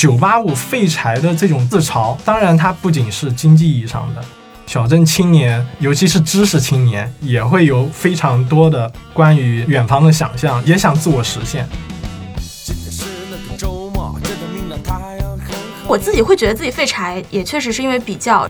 [0.00, 4.24] 九八五废柴的这种自嘲，当然它不仅是经济意义上的，
[4.66, 11.68] 小镇青年，尤其是知识青年，也会有非常多的关于远方的想象，也想自我实现。
[15.86, 18.48] 我自己会觉得自己废柴，也确实是因为比较。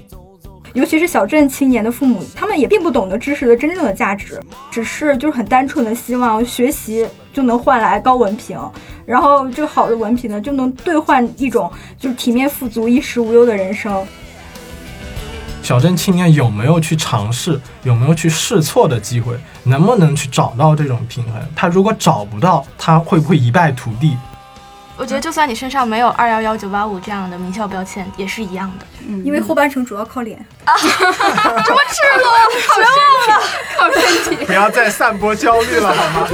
[0.72, 4.40] 尤其是小镇青年的父母，他们也并不懂得知识的真正的价值，
[4.70, 8.58] 只是就是很单纯的希望学习就能换来高文凭，
[9.06, 14.06] 然后这个好的文凭呢就能兑换一种就是体面富足、衣食无忧的人生。
[15.62, 21.34] 小镇青年有没有去尝试，有没有去试错的机会，能不能去找到这种平衡？
[21.54, 24.16] 他如果找不到，他会不会一败涂地？
[24.96, 28.86] 我觉得，就算你身上没有二幺幺九八五这样的名校标签，也是一样的。
[29.06, 30.38] 嗯，因为后半程主要靠脸。
[30.64, 32.30] 啊，这么赤裸，
[32.76, 33.46] 别忘了
[33.78, 34.44] 靠身体。
[34.44, 36.28] 不要再散播焦虑了，好吗？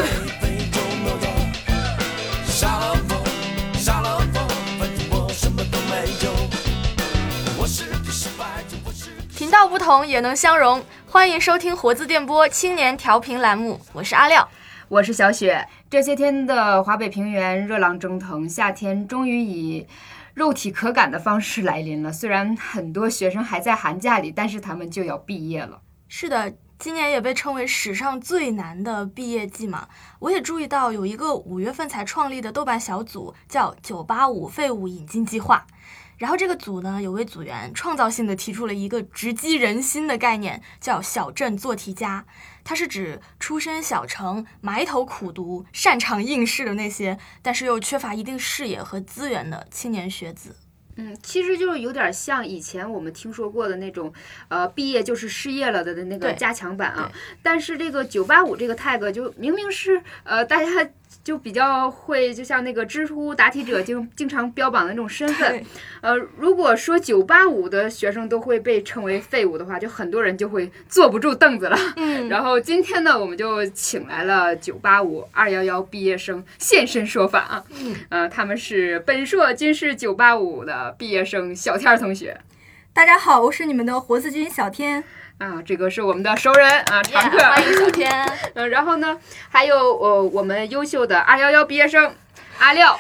[9.67, 14.49] 道不同也能相融，欢迎收听活字电波青年调频栏目，我是阿廖。
[14.87, 15.67] 我是小雪。
[15.91, 19.85] 这些天的华北平原热浪蒸腾，夏天终于以
[20.35, 22.13] 肉体可感的方式来临了。
[22.13, 25.81] 虽然很多学生还在寒假里，但是他们就要毕业了。
[26.07, 29.89] 是的，今年也被称为史上最难的毕业季嘛。
[30.21, 35.67] 我也注意到有一个五月份才创立的豆瓣小组，叫“九八五废物引进计划”。
[36.19, 42.25] 然后这个组呢，有位组员创造性的提出了一个直击人心的概念，叫“小镇做题家”。
[42.65, 50.57] 它是指出身小城、埋头苦读、擅长应试的那些，但是又缺乏一定视野和资源的青年学子。
[50.99, 54.11] 嗯，其实就是有点像以前我们听说过的那种，
[54.49, 57.13] 呃，毕业就是失业了的的那个加强版啊。
[57.43, 60.89] 但是这个九八五这个 tag 就明明是呃大家。
[61.27, 65.61] 就比较会，就像那个知乎答题者经经常标榜的那种身份，
[66.01, 71.77] 呃，如果说九八五的学生都会被称为废物的话，就很多人就会坐不住凳子了。
[71.97, 77.65] 嗯，然后今天呢，我们就请来了九八五二幺幺毕业生现身说法啊。
[77.71, 82.39] 嗯，呃，他们是本硕军事九八五的毕业生小天同学。
[82.93, 85.03] 大家好，我是你们的活字军小天。
[85.39, 88.11] 啊，这个是我们的熟人啊，常客，欢迎小天。
[88.55, 89.19] 嗯，然后呢，
[89.51, 92.15] 还有呃，我们优秀的二幺幺毕业生
[92.59, 92.99] 阿廖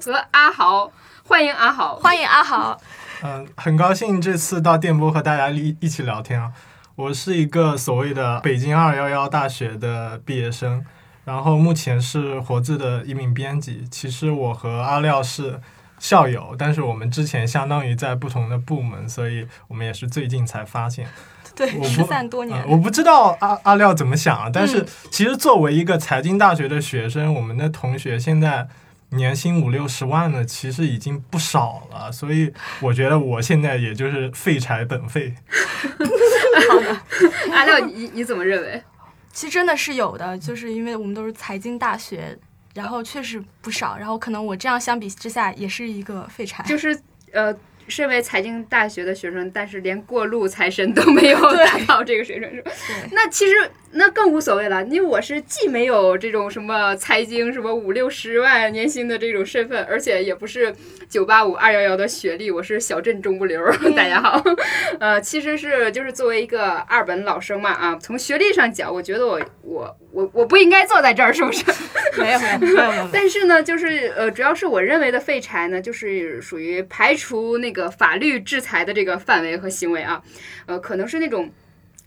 [0.00, 0.90] 和阿豪，
[1.24, 2.80] 欢迎阿豪，欢迎阿豪。
[3.22, 6.52] 嗯，很高兴这次到电波和大家一一起聊天啊。
[6.96, 10.82] 我是一个所谓的北京二幺幺大学的毕业生，
[11.26, 13.86] 然后目前是活字的一名编辑。
[13.90, 15.60] 其实我和阿廖是
[15.98, 21.06] 校友，但是我们之前相当于在不同的部门，所以我们也是最近才发现。
[21.58, 22.64] 对，失散多年。
[22.68, 28.68] 我不知道阿阿廖怎么想啊，但是其实作为一个财经大学的学生，我们的同学现在
[29.10, 32.12] 年薪五六十万的，其实已经不少了。
[32.12, 35.34] 所以我觉得我现在也就是废柴本废。
[36.70, 36.96] 好的，
[37.50, 38.80] 阿廖，你你怎么认为？
[39.32, 42.38] 其实真的是有的，就是因为我们都是财经大学，
[42.74, 46.62] 然后确实不少，然后可能我这样相比之下也是一个废柴。
[46.62, 46.96] 就是
[47.32, 47.52] 呃。
[47.88, 52.70] 身为财经大学的学生，但是连过路财神都没有 达到这个水准，是吧？
[53.12, 53.54] 那其实
[53.92, 54.84] 那更无所谓了。
[54.84, 60.74] 因为我是既没有这种什么财经什么五六十万年薪的这种身份，而且也不是
[61.08, 63.58] 九八五二幺幺的学历，我是小镇中不溜。
[63.96, 64.42] 大家好，
[65.00, 71.64] 呃，其实是就是作为一个二本老生嘛啊，从学历上讲，我觉得我我我我不应该坐在这儿，是不是？
[72.16, 73.08] 没有没有没有。
[73.12, 77.88] 但是呢，就是呃，主要是我认为的废柴呢，就是属于排除那个。
[77.98, 80.22] 法律制裁的这个范围和行为啊，
[80.66, 81.50] 呃，可能是那种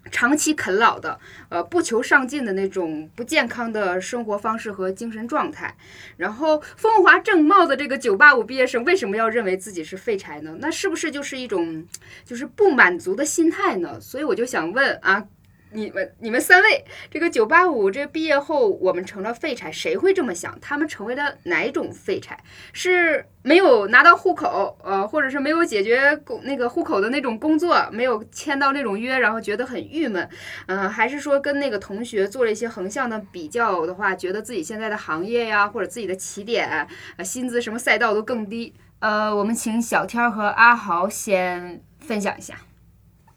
[0.09, 1.19] 长期啃老的，
[1.49, 5.75] 呃，不求上进的那种不健康的生活方式和精神状态。
[6.15, 10.55] 然后，风华正茂的这个九八五毕业生为什么要认为自己是废柴呢？
[10.59, 11.85] 那是不是就是一种
[12.23, 13.99] 就是不满足的心态呢？
[13.99, 15.25] 所以我就想问啊。
[15.73, 20.57] 你们你们三位，这个九八五这毕业后，我们成了废柴，谁会这么想？
[20.59, 22.37] 他们成为了哪种废柴？
[22.73, 30.27] 是没有拿到户口，呃，或者是没有解决工那个户口的那种工作，没有签到那种约，然后觉得很郁闷，
[30.67, 38.73] 嗯，还是说跟那个同学做了一些横向的比较的话，觉得自己现在的行业呀，或者自己的起点，呃，薪资什么赛道都更低？
[38.99, 42.55] 呃，我们请小天和阿豪先分享一下。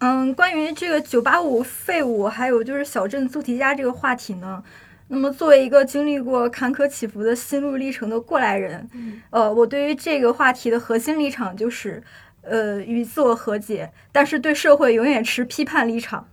[0.06, 4.62] 嗯，关于这个九八五废物，还有就是小镇做题家这个话题呢，
[5.08, 8.86] 那么作为一个经历过坎坷起伏的心路历程的过来人，
[9.30, 12.02] 呃，我对于这个话题的核心立场就是，
[12.42, 16.28] 呃，与自我和解，但是对社会永远持批判立场。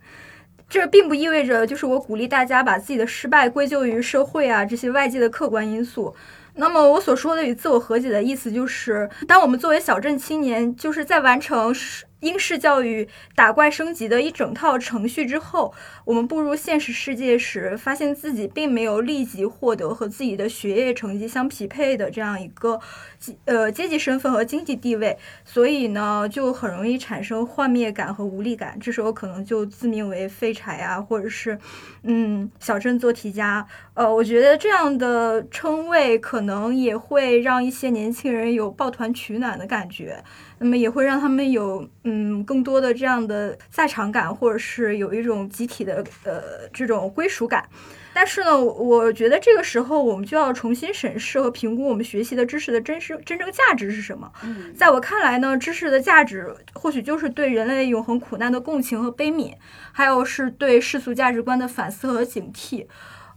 [0.68, 6.13] 这并不意味着就是我鼓励大家把自己的失败归咎于社会啊这些外界的客观因素。
[6.56, 11.73] 那么我所说的与自我和解的意思，就是当我们作为小镇青年，就是在完成
[12.21, 15.73] 英式教育打怪升级的一整套程序之后，
[16.06, 22.79] 我们步入现实世界时，发现自己并没有立即获得和自己的学业成绩相匹配的这样一个
[23.45, 28.77] 呃阶级身份和经济地位，所以呢，就很容易产生幻灭感和无力感。
[28.79, 31.57] 这时候可能就自命为废柴啊，或者是
[32.03, 33.65] 嗯小镇做题家。
[33.94, 40.23] 呃，我觉得这样的称谓可能也会让一些年轻人有抱团取暖的感觉。
[40.63, 47.67] 那么也会让他们有嗯更多的这样的在场感，或者是有一种集体的呃这种归属感。
[48.13, 54.31] 但是呢，我觉得这个时候我们就要重新审视和评估我们学习的知识的真实真正价值是什么。
[54.75, 59.55] 在我看来呢，知识的价值或许就是对人类永恒苦难的共情和悲悯，
[59.91, 62.85] 还有是对世俗价值观的反思和警惕。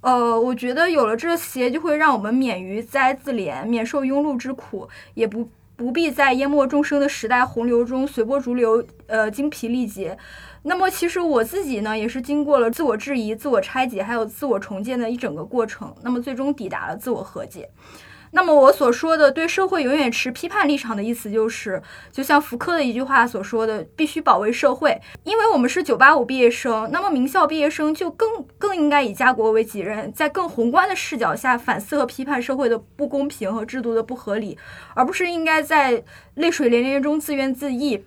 [0.03, 5.49] 呃，我觉得有了这些，就会让我们免于灾自怜，免受庸碌之苦，也不。
[5.77, 10.17] 不必在淹没众生的时代洪流中随波逐流，呃，精疲力竭。
[10.63, 15.95] 那么，其实我自己呢，也是经过了自我质疑、自我拆解，还有自我重建的一整个过程。
[16.03, 17.69] 那么，最终抵达了自我和解。
[18.37, 34.59] 那么我所说的对社会永远持批判立场的意思，就是就像福柯的一句话所说的，必须保卫社会，因为我们是九八五毕业生，那么名校毕业生就更更应该以家国为己任，在更宏观的视角下反思和批判社会的不公平和制度的不合理，
[34.97, 36.03] 而不是应该在
[36.35, 38.03] 泪水连连中自怨自艾。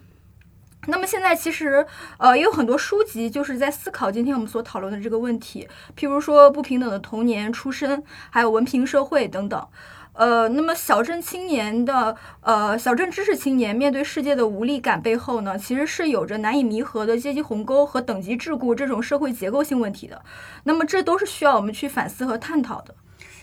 [0.90, 1.86] 那么现在其实
[2.18, 9.68] 呃也有很多书籍就是在思考今天我们所讨论的这个问题，譬如说不平等的童年、出身，还有文凭社会等等。
[10.18, 20.22] 呃，那么小镇青年的呃小镇知识青年面对世界的无力感背后呢，其实是有着难以弥合的阶级鸿沟和等级桎梏这种社会结构性问题的。
[20.64, 22.96] 那么这都是需要我们去反思和探讨的。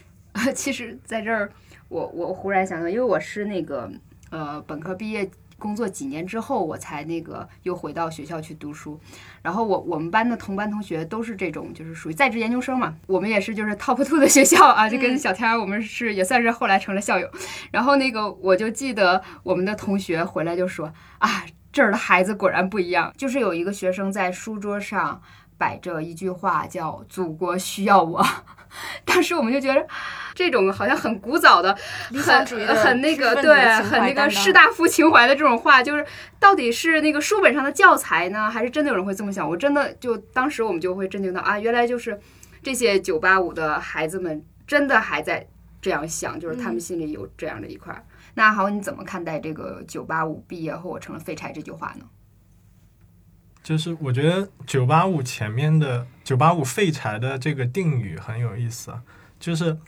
[0.52, 1.50] 其实在这儿，
[1.88, 3.88] 我我忽然想到，因为我是那个
[4.30, 5.30] 呃本科毕业。
[5.58, 8.98] 工作几年之后，我才那个又回到学校去读书。
[9.42, 12.94] 然后我我们班的同班同学都是这种，就是属于在职研究生嘛。
[13.06, 17.28] 我们也是就是 top two 的学校啊，就跟小天儿我们是也算是后来成了校友。
[17.70, 23.12] 然后那个我就记得我们的同学回来就说啊，这儿的孩子果然不一样。
[23.16, 25.20] 就是有一个学生在书桌上
[25.56, 28.24] 摆着一句话，叫“祖国需要我”。
[29.04, 29.86] 当时我们就觉得，
[30.34, 31.76] 这种好像很古早的、
[32.10, 32.44] 很
[32.76, 36.04] 很那个，对，很那个士大夫情怀的这种话，就是
[36.40, 39.48] 到底是那个书本上的教材呢，还是真的有人会这么想？
[39.48, 42.18] 我真的就当时我们就会震惊到啊，原来就是
[42.64, 45.46] 这些九八五的孩子们真的还在
[45.80, 48.04] 这样想，就是他们心里有这样的一块。
[48.34, 52.04] 那好，你怎么看待这个九八五毕业后我成了废柴这句话呢？
[53.64, 58.92] 就是我觉得“九八五”前面的“九八五废柴”的这个定语很有意思。
[59.40, 59.78] 就是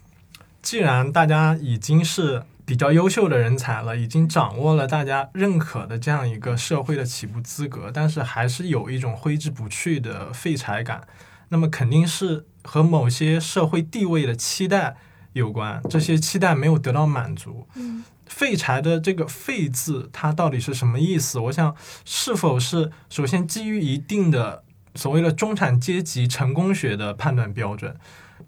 [0.63, 11.07] 既然大家已经是比较优秀的人才了，已经掌握了大家认可的这样一个社会的起步资格，但是还是有一种挥之不去的废柴感，
[11.51, 14.97] 那么肯定是和某些社会地位的期待
[15.41, 15.81] 有关。
[15.89, 17.67] 这些期待没有得到满足。
[17.75, 18.05] 嗯。
[18.27, 21.39] 废柴的这个“废”字，它到底是什么意思？
[21.39, 21.75] 我想，
[22.05, 24.65] 是否是首先基于一定的
[24.97, 27.97] 所谓的中产阶级成功学的判断标准？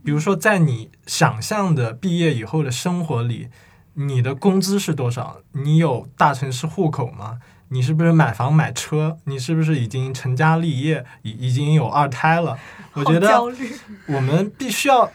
[0.04, 3.48] 比如说，在你想象的毕业以后的生活里，
[3.94, 5.42] 你的工资是多少？
[5.52, 7.38] 你有大城市户口吗？
[7.68, 9.18] 你是不是买房买车？
[9.24, 12.58] 你是不是已经成家立业，已已经有二胎了？
[12.94, 13.40] 我觉得，
[14.08, 15.10] 我们必须要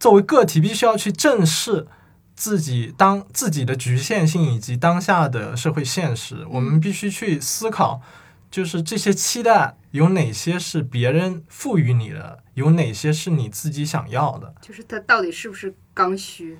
[0.00, 1.86] 作为个体，必须要去正视。
[2.32, 8.00] 自己当自己的局限性以及当下的社会现实，我们必须去思考，
[8.50, 14.54] 就是这些期待有哪些是别人赋予你的，有哪些是你自己想要的。
[14.62, 16.58] 就是它到底是不是刚需？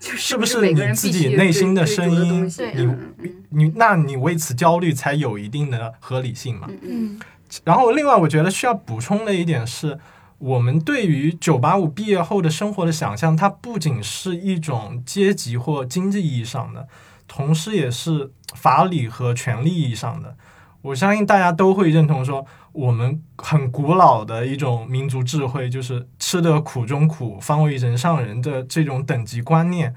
[0.00, 2.50] 是不是你自己内心的声音？
[2.74, 6.70] 你你，那你为此焦虑才有一定的合理性嘛？
[6.80, 7.20] 嗯。
[7.64, 9.98] 然后，另外我觉得需要补充的一点是。
[10.38, 16.86] 我们对于九八五毕业后的生活的想象，它不仅是一种阶级或经济意义上的，
[17.26, 20.36] 同时也是法理和权利意义上的。
[20.82, 29.92] 我相信大家都会认同说，我们很古老的一种民族智慧，就是吃得苦中苦，方为人上人的这种等级观念。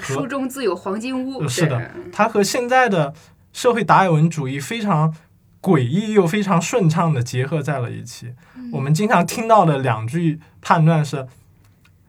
[0.00, 1.48] 书中自有黄金屋。
[1.48, 3.14] 是的，它和现在的
[3.54, 5.14] 社会达尔文主义非常。
[5.60, 8.34] 诡异又非常顺畅的结合在了一起。
[8.72, 11.26] 我们经常听到的两句判断是：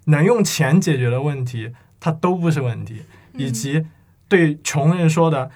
[0.06, 3.04] 能用钱解决的问题，它都不是问题；
[3.34, 3.86] 以及
[4.28, 5.52] 对穷人说的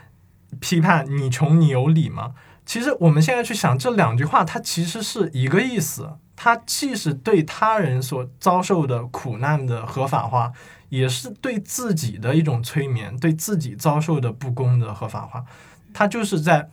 [0.60, 2.34] 批判：“你穷，你有理吗？”
[2.66, 6.18] 其实我们现在去想这两句话，它其实是一个意思。
[6.36, 10.52] 它既是对他人所遭受的苦难的合法化，
[10.90, 15.46] 也是对自己的一种催眠，对自己遭受的不公的合法化。
[15.94, 16.70] 它就是在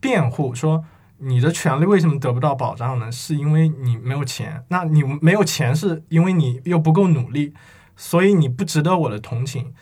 [0.00, 0.84] 辩护说，
[1.18, 3.12] 你的权利为什么得不到保障呢？
[3.12, 4.64] 是因为你没有钱。
[4.68, 7.52] 那你没有钱，是因为你又不够努力，
[7.96, 9.72] 所以你不值得我的同情。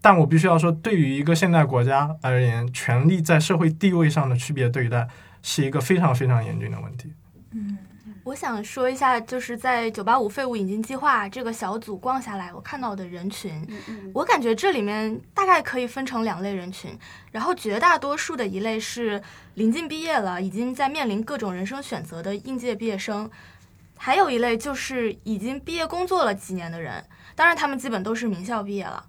[0.00, 5.08] 但我必须要说，对于一个现代国家而言，权力在社会地位上的区别对待，
[5.42, 7.12] 是一个非常非常严峻的问题。
[7.52, 7.78] 嗯。
[8.28, 13.66] 我想说一下，就是在九八五废物引进计划这个小组逛下来，我看到的人群，
[14.12, 16.90] 我感觉这里面大概可以分成两类人群。
[17.32, 19.22] 然后绝大多数的一类是
[19.54, 23.30] 临近毕业了，已经在面临各种人生选择的应届毕业生，
[23.96, 27.02] 还有一类就是已经毕业工作了几年的人。
[27.34, 29.02] 当然，他们基本都是名校毕业了。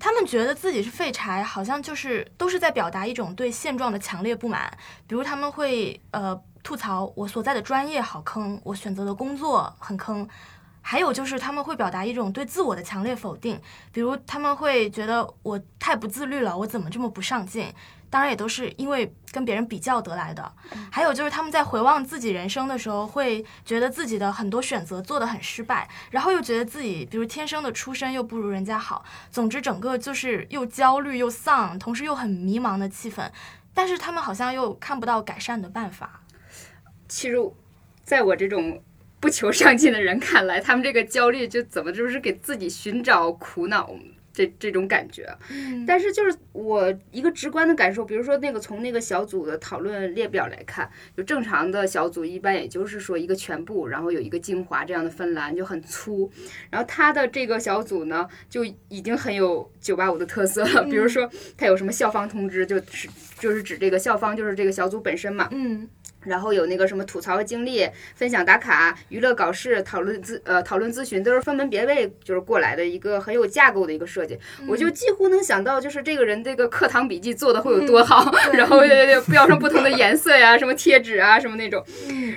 [0.00, 4.76] 他们觉得自己是废柴，好像就是都是在表达一种对现状的强烈不满。
[5.06, 6.42] 比如他们会呃。
[6.64, 10.26] 吐槽我所在的专业好坑，我选择的工作很坑，
[10.80, 13.60] 还有就是他们会表达一种对自我的强烈否定，
[13.92, 17.72] 比如他们会觉得我太不自律了，我怎么这么不上进？
[18.08, 20.52] 当然也都是因为跟别人比较得来的。
[20.90, 33.28] 还有就是他们在回望自己人生的时候，会觉得自己的很多选择做得很失败，然后又觉得自己比如天生的出身又不如人家好，总之整个就是又焦虑又丧，同时又很迷茫的气氛。
[33.74, 36.20] 但是他们好像又看不到改善的办法。
[37.08, 37.36] 其实，
[38.02, 38.82] 在我这种
[39.20, 43.94] 不求上进的人看来，他们这个焦虑就怎么就是给自己寻找苦恼
[44.32, 45.26] 这这种感觉。
[45.86, 56.30] 但是就是我一个直观的感受，比如说那个从那个小组的讨论列表来看，就正常的小组一般也就是说一个全部，然后有一个精华这样的分栏就很粗。
[56.68, 60.82] 然后他的这个小组呢，就已经很有九八五的特色了。
[60.84, 63.08] 比如说他有什么校方通知，就是
[63.38, 65.48] 就是指这个校方就是这个小组本身嘛。
[65.52, 65.88] 嗯。
[66.24, 74.38] 然后有那个什么吐槽经历、分享打卡、娱乐搞事、讨论咨呃讨论咨询，都是分门别类就是过来的一个很有架构的一个设计。
[74.66, 78.80] 我就几乎能想到，就是这个人这个课堂笔记做的会有多好，然后
[79.30, 81.84] 标上不同的颜色呀，什么贴纸啊，什么那种。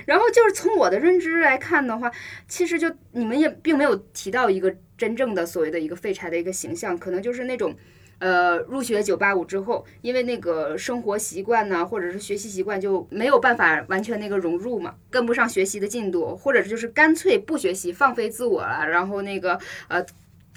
[0.06, 2.10] 然后就是从我的认知来看的话，
[2.46, 7.74] 其实就你们也并没有提到一个真正的所谓的一个废柴的一个形象，可能就是那种。
[8.18, 19.58] 呃，入学九八五之后，因为那个生活习惯呢，或者是学习习惯就没有办法完全那个融入嘛，跟不上学习的进度，或者就是干脆不学习，放飞自我了，然后那个
[19.88, 20.04] 呃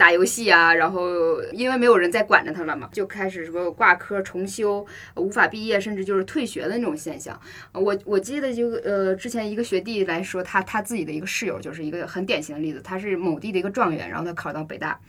[0.01, 4.83] 打游戏啊，然后因为没有人再管着他了嘛，就开始什么挂科、重修、
[5.15, 7.39] 无法毕业，甚至就是退学的那种现象。
[7.71, 14.99] 我我记得就呃之前一个学弟来说，他他自己的一个室友就是一个很典型的例子，他是某地的一个状元，然后他考到北大。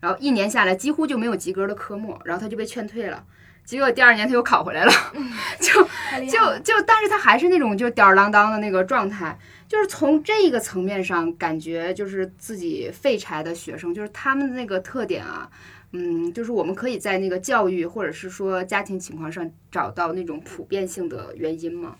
[0.00, 3.24] 然后一年下来几乎就没有及格的科目，然后他就被劝退了。
[3.70, 4.92] 结果第二年他又考回来了，
[5.60, 5.82] 就
[6.26, 9.38] 就就，但是他还是那种就吊儿郎当的那个状态。
[9.68, 15.48] 就是从这个层面上感觉，就是自己废柴的学生，就是他们的那个特点啊，
[15.92, 21.94] 嗯，就是我们可以在那个教育或者是说家庭情况上找到那种普遍性的原因吗？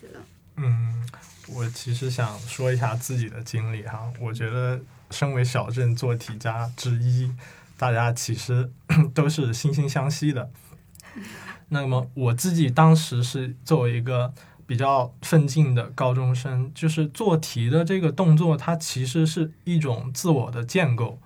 [0.00, 0.20] 觉得？
[0.56, 1.06] 嗯，
[1.54, 4.80] 我其实想说一下自己的经历哈，我觉得。
[5.12, 7.28] 身为小镇做题家之一，
[7.76, 8.70] 大家其实
[9.12, 10.48] 都是惺惺相惜的。
[11.68, 14.32] 那么我自己当时是作为一个
[14.66, 21.18] 比较奋进的高中生，就是做题的这个动作，它其实是一种自我的建构。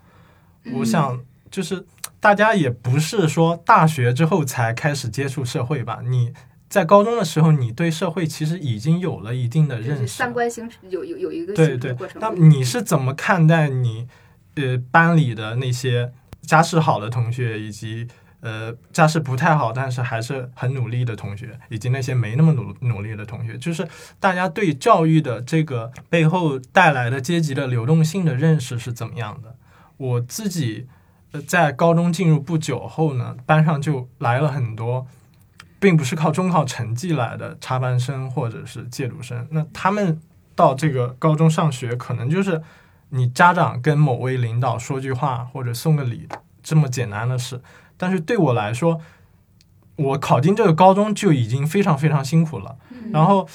[0.75, 1.85] 我想，就是
[2.21, 6.00] 大家也不是说大学之后才开始接触社会吧？
[6.05, 6.33] 你。
[6.67, 11.95] 在高中的时候，你对社会其实已经有了一定的认识，三观形成有有有一个对对。
[12.19, 14.09] 那你是怎么看待你
[14.57, 16.11] 呃班里的那些
[16.43, 18.09] 家世好的同学，以及
[18.44, 23.56] 呃家世不太好但是还是很努力的同学，以及那些没那么努努力的同学？
[23.58, 23.88] 就是
[24.20, 29.56] 大家对教育的这个背后带来的阶级的流动性的认识是怎么样的？
[29.96, 30.86] 我自己
[31.32, 35.06] 呃在高中进入不久后呢，班上就来了很多。
[35.80, 40.18] 并不是靠中考成绩来的插班生或者是借读生，那他们
[40.54, 42.62] 到这个高中上学，可能就是
[43.10, 46.26] 你家长跟某位领导说句话或者送个礼
[46.62, 47.60] 这么简单的事。
[48.04, 49.00] 但是对我来说，
[49.96, 52.76] 我考进这个高中就已经非常非常辛苦了。
[53.11, 53.49] 然后，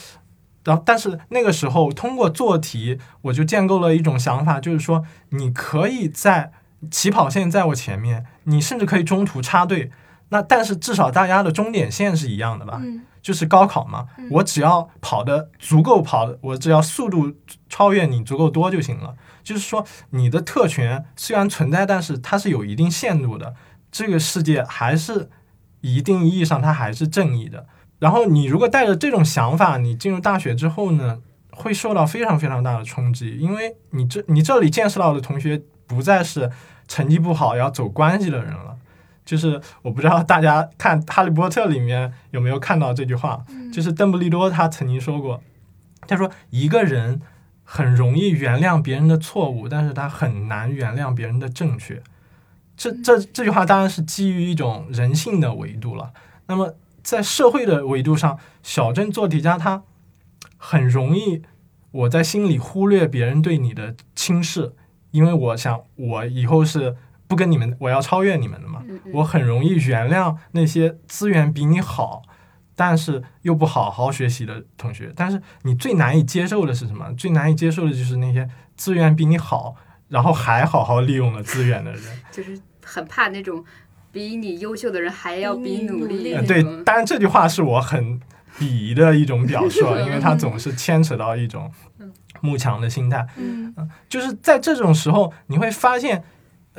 [0.63, 6.51] 然后，但是那个时候通过做题，我就建构了一种想法，就是说你可以在
[6.89, 9.91] 起跑线在我前面，你甚至可以中途插队。
[10.29, 12.81] 那但是至少大家的终点线是一样的吧？
[13.21, 14.07] 就是高考嘛。
[14.31, 17.33] 我只要跑的足够跑，我只要速度
[17.69, 19.13] 超越你足够多就行了。
[19.43, 23.53] 就是说，你的特权虽然存在，但是它是有一定限度的。
[23.91, 25.29] 这个世界还是
[25.81, 27.65] 一定意义上它还是正义的。
[27.99, 31.19] 然后你如果带着这种想法，你进入大学之后呢，
[31.51, 36.49] 会受到非常非常大的冲击，因为你这你这里见识到的同学不再是
[36.87, 38.77] 成绩不好要走关系的人了。
[39.25, 45.39] 就是我不知道大家看《哈利波特》里面有没有看到这句话，就是邓布利多他曾经说过，
[46.07, 47.21] 他说一个人
[47.63, 52.01] 很容易原谅别人的错误，但是他很难原谅别人的正确。
[52.79, 56.13] 这这这句话当然是基于一种人性的维度了。
[56.47, 59.83] 那么在社会的维度上，小镇做题家他
[60.55, 61.41] 很容易
[61.91, 64.73] 我在心里忽略别人对你的轻视，
[65.11, 66.95] 因为我想我以后是
[67.27, 68.81] 不跟你们，我要超越你们的嘛。
[69.15, 72.21] 我很容易原谅那些资源比你好，
[72.75, 75.11] 但是又不好好学习的同学。
[75.13, 77.13] 但是你最难以接受的是什么？
[77.17, 79.75] 最难以接受的就是那些资源比你好，
[80.07, 82.01] 然后还好好利用了资源的人。
[82.31, 83.63] 就是很怕那种
[84.11, 86.35] 比你优秀的人还要比努力。
[86.47, 88.19] 对，当然这句话是我很
[88.57, 91.71] 鄙夷的一种表述，因为它总是牵扯到一种
[92.41, 93.27] 慕强的心态。
[93.37, 93.73] 嗯，
[94.09, 96.23] 就是在这种时候，你会发现。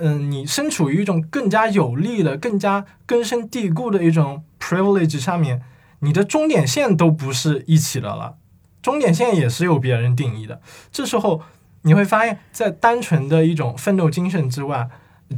[0.02, 5.60] 嗯，你身处于一种更加有利的、更加根深蒂固的一种 privilege 上面，
[5.98, 8.36] 你的终点线都不是一起的了，
[8.80, 10.62] 终点线也是由别人定义的。
[10.90, 11.42] 这时候
[11.82, 14.88] 你会发现，在单纯的一种奋斗精神之外，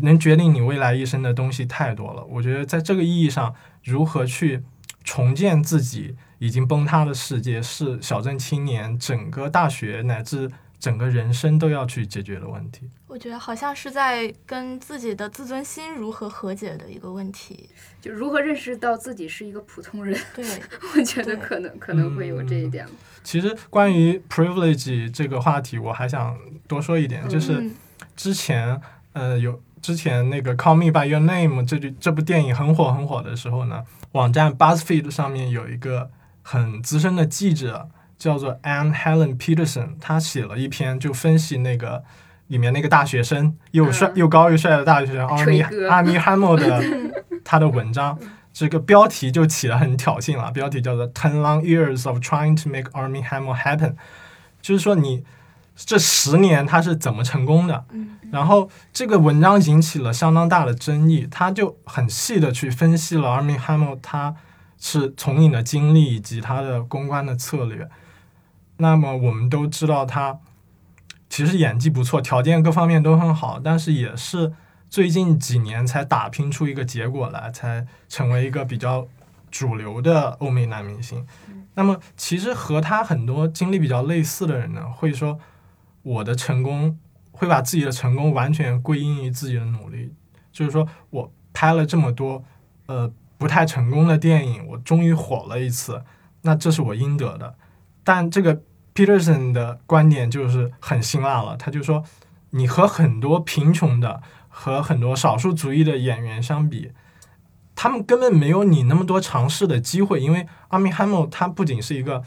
[0.00, 2.25] 能决定你未来一生的东西太多了。
[2.25, 4.62] 我觉得，在这个意义上，如何去
[5.04, 10.50] 重建自己已经崩塌的世界，是小镇青年整个大学乃至。
[10.82, 17.68] 整个人生都要去解决的问题，我觉得好像是在跟自己的自尊心如何和解的一个问题，
[18.00, 20.18] 就如何认识到自己是一个普通人。
[20.34, 20.44] 对，
[20.96, 22.84] 我觉得可能可能会有这一点。
[23.22, 27.70] 其实关于 privilege 这个话题，我还想多说一点，就是
[28.16, 28.80] 之前
[29.12, 36.10] 呃有之前那个 Call Me by Your Name 这句这部电影很火很火的时候呢，网站 Buzzfeed 上面有一个
[36.40, 37.90] 很资深的记者。
[38.18, 42.04] 叫做 Anne Helen Peterson，他写了一篇就分析那个
[42.46, 48.16] 里面那个大学生又帅又高又帅的大学生 Army Army Hammer 的他的文章，
[48.52, 53.94] 这个标题就起得很挑衅了，标题叫做 Ten Long Years of Trying to Make Army Hammer Happen，
[54.61, 55.24] 就是说你
[55.76, 57.85] 这十年他是怎么成功的。
[58.30, 64.35] 然后这个文章引起了相当大的争议，他就很细的去分析了 Army Hammer 他
[64.78, 67.88] 是从影的经历以及他的公关的策略。
[68.78, 70.38] 那么我们都知道他
[71.28, 74.52] 其实演技不错，条件各方面都很好，但是也是
[74.88, 79.06] 最近几年才打拼出一个结果来，才成为一个比较
[79.50, 81.26] 主流的欧美男明星。
[81.74, 85.38] 那么其实和他很多经历比较类似的人呢，会说
[86.02, 86.98] 我的成功
[87.30, 90.12] 会把自己的成功完全归因于自己的努力，
[90.52, 92.44] 就是说我拍了这么多
[92.86, 96.02] 呃不太成功的电影，我终于火了一次，
[96.42, 97.56] 那这是我应得的。
[98.04, 98.62] 但这个。
[98.94, 102.04] Peterson 的观点就是很辛辣了，他就说，
[102.50, 106.92] 你和很多贫穷的和很多少数族裔的演员相比，
[107.74, 112.22] 他们根本没有你那么多尝试的机会，因为阿米哈默他不仅是一个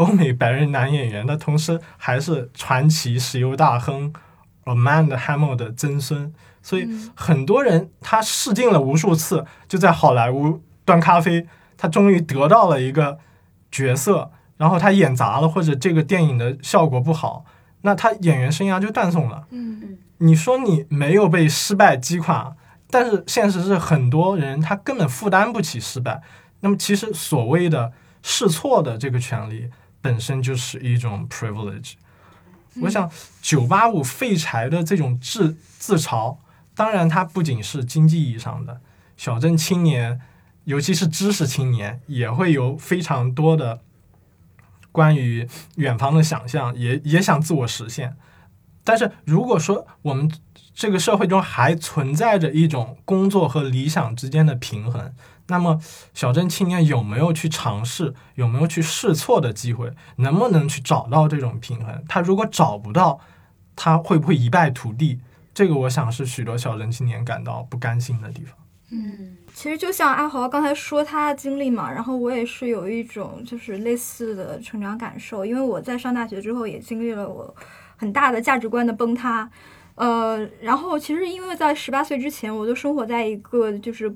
[0.00, 4.12] 欧美白人男演员，他同时还是传奇石油大亨
[4.64, 6.32] Amand Hammer 的曾孙，
[6.62, 13.18] 所以很多人他试镜了无数次，就在好莱坞端咖啡，他终于得到了一个
[13.70, 14.30] 角色。
[14.56, 17.46] 然后他演砸了，或者这个电影的效果不好，
[17.80, 19.46] 那他演员生涯就断送了。
[19.48, 22.54] 嗯嗯，你说你没有被失败击垮，
[22.90, 26.20] 但是现实是很多人他根本负担不起失败。
[26.60, 27.90] 那么其实所谓的
[28.22, 31.94] 试错的这个权利本身就是一种 privilege。
[32.82, 33.10] 我想
[33.42, 36.36] 九八五废柴的这种自自嘲，
[36.74, 38.80] 当然它不仅是经济意义上的，
[39.16, 40.20] 小镇青年，
[40.64, 43.80] 尤其是知识青年，也会有非常多的。
[44.92, 48.16] 关于远方的想象，也也想自我实现。
[48.82, 50.28] 但是如果说我们
[50.74, 55.12] 这个社会中还存在着一种工作和理想之间的平衡，
[55.50, 55.78] 那么
[56.14, 62.02] 小镇青年有没有去尝试，有没有去试错的机会，能不能去找到这种平衡？
[62.08, 63.20] 他如果找不到，
[63.76, 65.20] 他会不会一败涂地？
[65.52, 68.56] 这个我想是许多小镇青年感到不甘心的地方。
[68.90, 69.36] 嗯。
[69.52, 77.52] 其实就像阿豪刚才说他的经历嘛，然后我也是有一种就是类似的成长感受，因为我在上大学之后也经历了我
[77.96, 79.50] 很大的价值观的崩塌，
[79.96, 84.08] 呃，然后其实因为在十八岁之前，我都生活在一个就是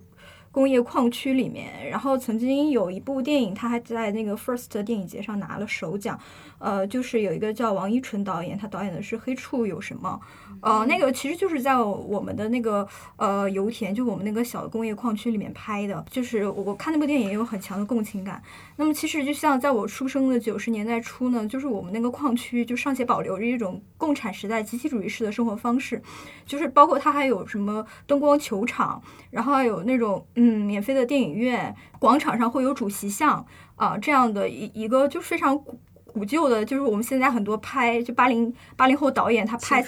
[0.54, 1.90] 工业矿区里面。
[1.90, 6.16] 然后曾经有一部电影，他还在那个 First 电影节上拿了首奖。
[6.60, 10.20] 呃，就是有一个叫王一淳导演，他导演的是《黑处有什么》。
[10.60, 12.86] 呃，那个其实就是在我们的那个
[13.16, 16.04] 呃油田，就我们那个小的工业矿区里面拍的。
[16.10, 18.42] 就是我看那部电影也有很强的共情感。
[18.76, 26.02] 那么其实就像在我出生的九十年代初呢，就是我们那个矿区就尚且保留着一种共产时代集体主义式的生活方式，
[26.46, 33.44] 就是包括它还有什么灯光球场，然后还有那种嗯免费的电影院，广场上会有主席像
[33.76, 35.78] 啊这样的一一个就非常古。
[36.14, 39.82] 古旧的，就是我们现在很多拍就八零八零后导演他拍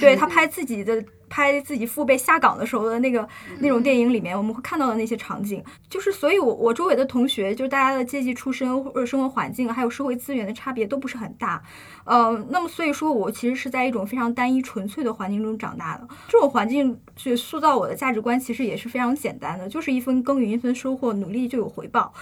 [0.00, 5.60] 对 他拍自己的拍自己父辈下岗的时候的那个那种电影里面，我们会看到的那些场景，
[5.90, 11.60] 就是所以，我我周围的同学，就是大家的阶级出身或者生活环境还有社会资源的差别都不是很大，
[12.04, 22.12] 呃，那么所以说我其实是在一种非常单一纯粹的环境中长大的，这种环境去塑造我的价值观其实也是非常简单的，就是一分耕耘一分收获，努力就有回报。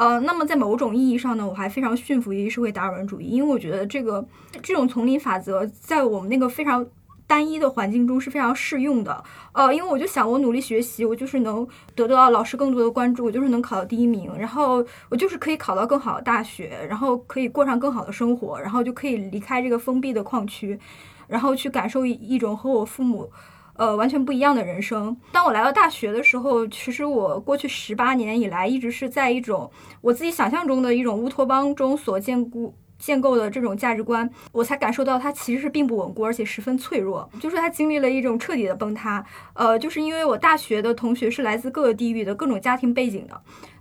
[0.00, 4.26] 呃，那么在某种意义上呢，我还非常驯服于社会达尔文主义，因为我觉得这个
[4.62, 6.86] 这种丛林法则在我们那个非常
[7.26, 9.22] 单一的环境中是非常适用的。
[9.52, 20.80] 呃，因为我就想，我努力学习，我就是能得到老师更多的关注，我就是能考到第一名，然后我就是可以考到更好的大学，然后可以过上更好的生活，然后就可以离开这个封闭的矿区，
[21.28, 23.30] 然后去感受一一种和我父母。
[23.80, 25.16] 呃，完全不一样的人生。
[25.32, 29.70] 当我来到大学的时候，其实我过去十八年以来一直是在一种
[30.02, 37.26] 我自己想象中的一种乌托邦中所建固、建构的这种价值观，我才感受到它其实是并不稳固，而且十分脆弱。
[37.40, 39.24] 就是它经历了一种彻底的崩塌。
[39.54, 43.40] 呃，就是因为我大学的同学是来自各个地域的各种家庭背景的。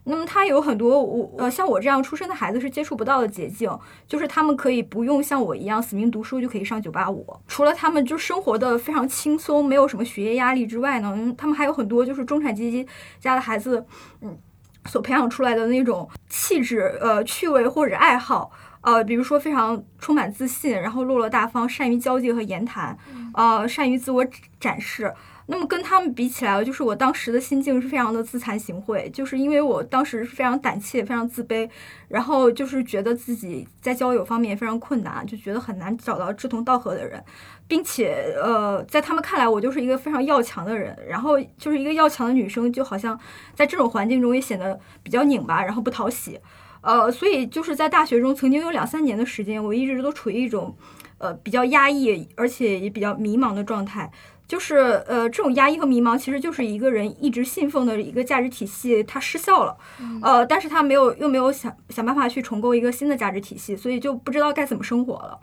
[0.09, 3.69] 那么他有很多我呃像我这样出生的孩子是接触不到的捷径，
[4.07, 7.25] 就是他们可以不用像我一样死命读书就可以上九八五。
[7.47, 12.85] 除了他们就生活的非常轻松，没有什么学业压力之外呢，他们还有很多就是中产阶级
[13.19, 13.85] 家的孩子，
[14.21, 14.37] 嗯，
[14.85, 22.97] 所培养出来的那种气质、呃趣味或者爱好，呃，比如说非常充满自信，然后落落大方，善于交际和言谈，
[23.33, 24.25] 呃，善于自我
[24.59, 25.13] 展示。
[25.51, 31.67] 那么跟他们比起来，就是我当时的心境是非常的自惭形秽，就是因为我当时是非常胆怯、非常自卑，
[32.07, 37.23] 然后就是觉得自己在交友方面非常困难，就觉得很难找到志同道合的人，
[37.67, 43.19] 并且呃，在他们看来，我就是一个非常要强的人，然后就是一个要强的女生，就好像
[43.55, 46.39] 在这种环境中也显得比较拧巴，然后不讨喜，
[46.81, 50.75] 呃，所以就是在大学中曾经有两三年的时间，我一直都处于一种
[51.17, 54.11] 呃比较压抑，而且也比较迷茫的状态。
[54.49, 59.77] 就是呃，这种压抑和迷茫，其实就是一个人一直信奉的一个价值体系，它失效了，
[60.23, 65.39] 呃，但是他没有又没有想想办法去重构一个新的价值体系，所以就不知道该怎么生活了，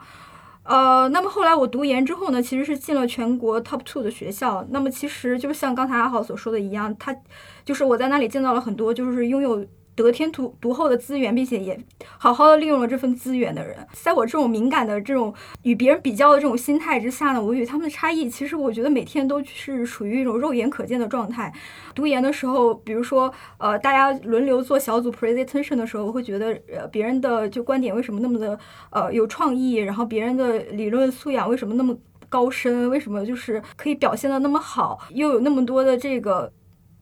[0.63, 7.15] 呃，那么后来我读研之后呢，其实是进了全国 top two 的学校，那么其实就像刚才阿豪所说的一样，他
[7.63, 9.65] 就是我在那里见到了很多就是拥有。
[10.03, 11.77] 得天独独厚的资源，并且也
[12.17, 15.33] 好好的利用了这份资源的人，在我这种敏感的这种
[15.63, 21.51] 与别人比较的这种心态之下呢，我与他们的差异，其实我觉得每天都是处于一种肉眼可见的状态。
[21.95, 28.57] 读研的时候，比如说呃，大家轮流做小组 presentation 的时候，我会觉得呃，别人的就观点为什么那么的
[28.91, 31.97] 呃有创意，然后别人的理论素养为什么那么
[32.29, 36.51] 高深，为什么就是可以表现的那么好，又有那么多的这个。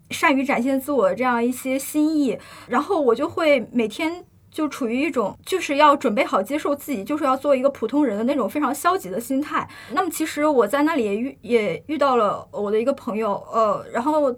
[0.09, 2.37] 善于展现自我的这样一些心意，
[2.67, 9.67] 然后我就会每天就处于一种就是要准备好接受自己就是要做一个普通人的那种非常消极的心态。
[9.93, 14.33] 那么其实我在那里也遇也遇到了我的一个朋友，呃，然后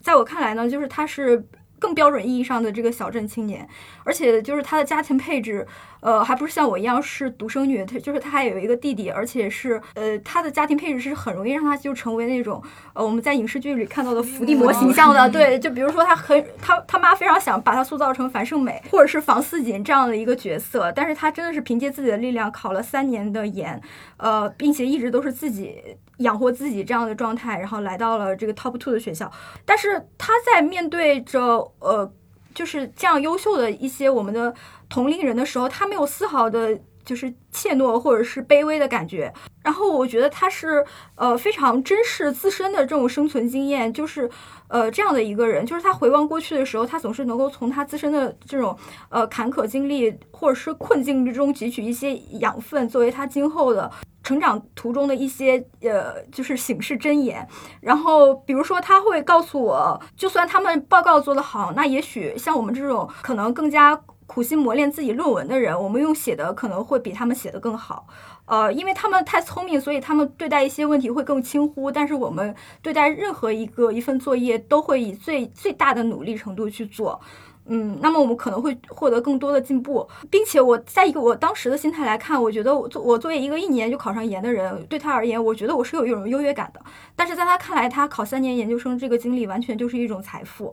[0.00, 1.46] 在我看来呢，就是他是
[1.80, 3.68] 更标准意义上的这个小镇青年，
[4.04, 5.66] 而且就是他的家庭配置。
[6.02, 12.62] 呃，还不是像我一样是独生女，他就是他还有一个弟弟，而且是呃，他的家庭配置是很容易让他就成为那种
[12.94, 15.28] 呃，我们在影视剧里看到的伏地魔形象的。
[15.28, 23.78] 对，就比如说他很他他妈非常想把他塑造成樊胜美或者是房似锦这样的一个角色，但是他真的是凭借自己的力量考了三年的研，
[24.16, 25.82] 呃，并且一直都是自己
[26.20, 29.30] 养活自己这样的状态，然后来到了这个 top two 的学校。
[29.66, 32.10] 但是他在面对着呃，
[32.54, 34.54] 就是这样优秀的一些我们的。
[34.92, 39.32] 同龄人的时候，他没有丝毫的，就是怯懦或者是卑微的感觉。
[39.62, 40.84] 然后我觉得他是，
[41.14, 44.28] 呃，非常珍视自身的这种生存经验，就是，
[44.68, 45.66] 呃，这样的一个人。
[45.66, 48.74] 就是他回望过去的时候，他总是能够从他自身的这种，
[49.10, 53.90] 呃，坎坷经历或者是困境之中汲取一些养分，作为他今后的
[54.22, 57.46] 成长途中的一些，呃，就是醒世箴言。
[57.82, 64.00] 然后，比如说他会告诉我，就算他们报告做得好，那也许像我们这种可能更加。
[64.30, 68.06] 苦心磨练自己论文的人，我们用写的可能会比他们写的更好。
[68.44, 71.90] 呃，因为他们太聪明，所以他们对待一些问题会更轻忽。
[71.90, 77.20] 但是我们对待任何一个一份作业，都会以最最大的努力程度去做。
[77.66, 86.80] 嗯，那么我们可能会获得更多的进步，并且我在一个我当时的心态来看，我觉得我作我作为一个一年就考上研的人，对他而言，我觉得我是有一种优越感的。
[87.16, 90.72] 但是在他看来，他考三年研究生这个经历完全就是一种财富。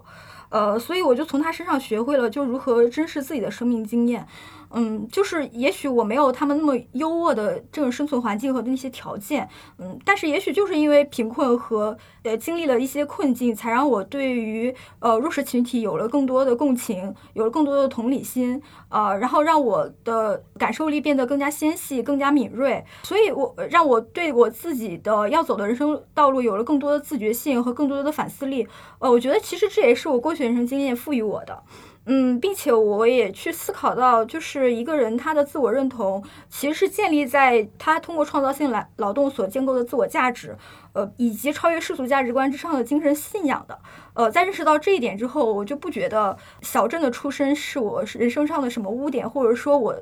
[0.50, 4.28] 呃，所以我就从他身上学会了就如何珍视自己的生命经验。
[4.72, 28.68] 嗯，就是也许我没有他们那么优渥的这种生存环境和那些条件，嗯，但是也许就是因为贫困和呃经历了一些困境，才让我对于呃弱势群体有了更多的共情，有了更多的同理心，啊，然后让我的感受力变得更加纤细，更加敏锐，所以我让我对我自己的要走的人生道路有了更多的自觉性和更多的反思力。
[29.00, 31.64] 呃，我觉得其实这也是我过去人生经验赋予我的。
[32.10, 40.56] 嗯，并且我也去思考到，就是一个人他的自我认同其实是建立在他通过创造性来劳动所建构的自我价值，
[40.94, 43.78] 呃，以及超越世俗价值观之上的精神信仰的。
[44.14, 49.94] 呃，在认识到这一点之后，我就不觉得小镇的出身是我人生上的什么污点，或者说我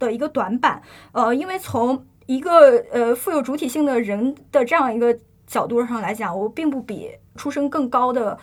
[0.00, 0.82] 的一个短板。
[1.12, 8.36] 呃，因为从一个呃富有主体性的人的这样一个角度上来讲，我并不比出身更高的。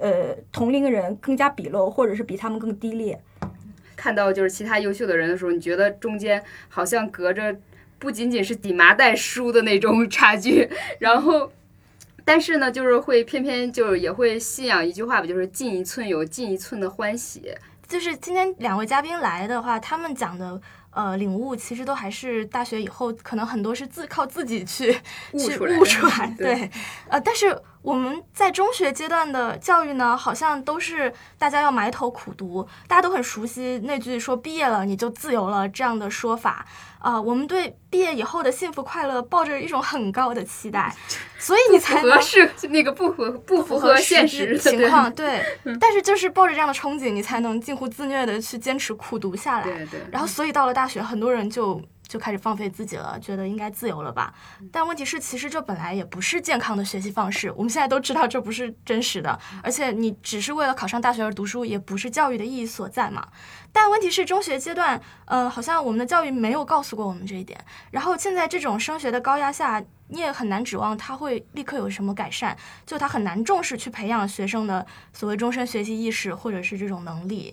[0.00, 3.20] 呃，同龄人更加鄙陋，或者是比他们更低劣。
[3.96, 7.56] 看到就是其他优秀的人的时候，你觉得中间好像隔着
[7.98, 10.68] 不仅仅是底麻袋输的那种差距，
[11.00, 11.50] 然后，
[12.24, 17.54] 但是呢，就是会偏偏就是也会信仰一句话吧，就是进一寸有进一寸的欢喜。
[17.88, 20.60] 就是今天两位嘉宾来的话，他们讲的。
[20.96, 24.94] 呃，领悟其实都还是大学以后，可能很多是自靠自己去
[25.38, 26.34] 去悟出来。
[26.38, 26.70] 对，
[27.10, 27.54] 呃，但是
[27.86, 36.66] 我们在中学阶段的教育呢，好像都是大家要埋头苦读，大家都很熟悉那句说毕业了你就自由了这样的说法。
[36.98, 40.92] 啊，我们对毕业以后的幸福快乐抱着一种很高的期待，
[41.38, 45.40] 所以你才合适那个不合不符合现实情况，对。
[45.80, 49.64] 但是就是抱着这样的憧憬，你才能近乎自虐的去坚持苦读下来。
[49.64, 50.00] 对对。
[50.10, 51.80] 然后，所以到了大学，很多人就。
[52.08, 54.32] 就开始放飞自己了，觉得应该自由了吧？
[54.70, 57.52] 但问题是，其实这本来也不是健康的学习方式。
[57.56, 63.26] 我们现在都知道这不是真实的，而且你只是为了考上大学而读书，也不是教育的意义所在嘛。
[63.76, 67.62] 但问题是，中学阶段，呃，好像我们的教育没有告诉过我们这一点。
[67.90, 69.84] 然后现在这种升学的高压下。
[70.08, 77.52] 你也很难指望他会立刻有什么改善，就他很难重视去培养学生的所谓终身学习意识或者是这种能力。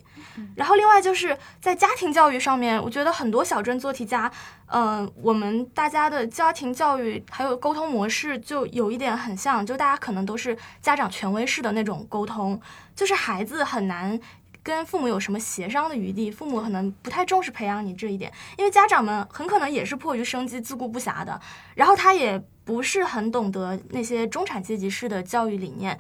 [0.56, 4.32] 然后另外就是在家庭教育上面，我觉得很多小镇做题家，
[4.68, 12.62] 嗯，我们大家的家庭教育还有沟通模式就有一点很像，就大家可能都是家长权威式的那种沟通，
[12.96, 14.20] 就是孩子很难。
[14.64, 16.32] 跟父母有什么协商的余地？
[16.32, 21.40] 父母可能不太重视培养你这一点，因为家长们很可能也是迫于生计自顾不暇的，
[21.76, 26.00] 然后他也不是很懂得那些中产阶级式的教育理念。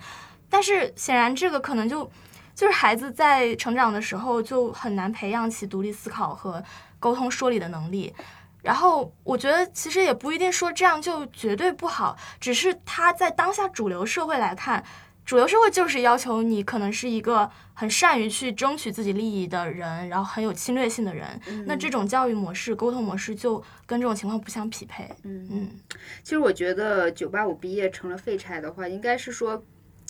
[0.49, 2.09] 但是显然这个可能就
[2.55, 6.63] 就是孩子在成长的时候就很难培养起独立思考和
[6.99, 8.13] 沟通说理的能力。
[8.61, 14.81] 然后我觉得其实也不一定说这样就绝对不好，只是他在当下主流社会来看。
[15.25, 21.27] 主流社会就是要求你可能是一个很善于去争取自己利益的人，然后很有侵略性的人。
[21.65, 25.09] 那这种教育模式、沟通模式就跟这种情况不相匹配。
[25.23, 25.71] 嗯嗯，
[26.23, 29.63] 其实我觉得九八五毕业成了废柴的话，应该是说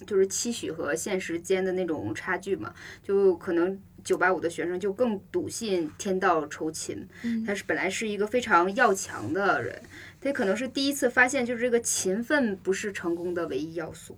[0.07, 2.73] 就是期许和现实间的那种差距嘛。
[3.03, 7.07] 就可能九八五的学生就更笃信天道酬勤，
[7.45, 9.79] 他是本来是一个非常要强的人，
[10.19, 14.17] 他可能是第一次发现，就是这个勤奋不是成功的唯一要素。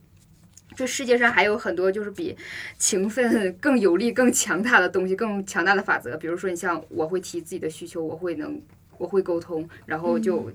[0.76, 2.36] 这世界上还有很多就是比
[2.78, 6.18] 勤奋更有力、更强大的东西，更强大的法则。
[6.18, 8.62] 比如说，你像我会提自己的需求，我会能，
[8.98, 10.52] 我会沟通，然后就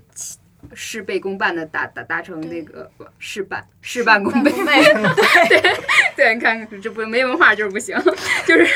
[0.75, 4.53] 事倍功半的达达达成那个事半事半功倍。
[5.49, 5.77] 对
[6.15, 7.97] 对，你看这不没文化就是不行，
[8.47, 8.67] 就是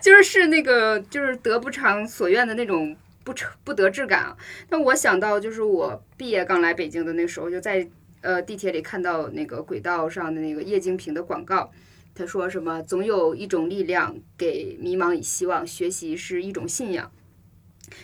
[0.00, 4.36] 就是是那个就是得不偿所愿的那种不成不得志感。
[4.70, 7.88] 那我想到就是我毕业刚来北京的那时候，就在。
[8.20, 11.70] 呃，地铁里看到那个轨道上的那个液晶屏的广告，
[12.14, 12.82] 他说什么？
[12.82, 17.10] 总有一种力量给迷茫以希望，学习是一种信仰，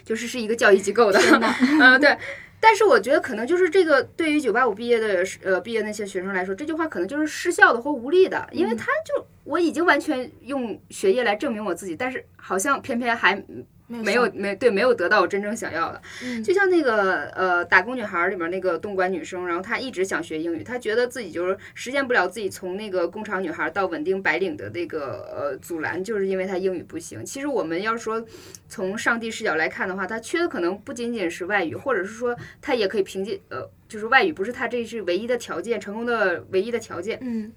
[0.05, 1.19] 就是是一个教育机构的。
[1.81, 2.17] 嗯，对。
[2.61, 13.35] 但是我觉得可能就是这个，对于九八五毕业的呃毕业那些学生来说，这句话可能就是失效的或无力的，因为他就我已经完全用学业来证明我自己，但是好像偏偏还
[13.87, 27.25] 没有没对没有得到我真正想要的，嗯就像那个呃打工女孩儿里面那个东莞女生，然后她一直想学英语，她觉得自己就是实现不了自己从那个工厂女孩儿到稳定白领的那个呃阻拦，就是因为她英语不行。
[27.25, 28.25] 其实我们要说
[28.69, 37.19] 从上帝视角来看的话，她缺的可能不仅仅是外语，或者是说她也可以凭借呃就是外语不是她这是唯一的条件，成功的唯一的条件。
[37.21, 37.53] 嗯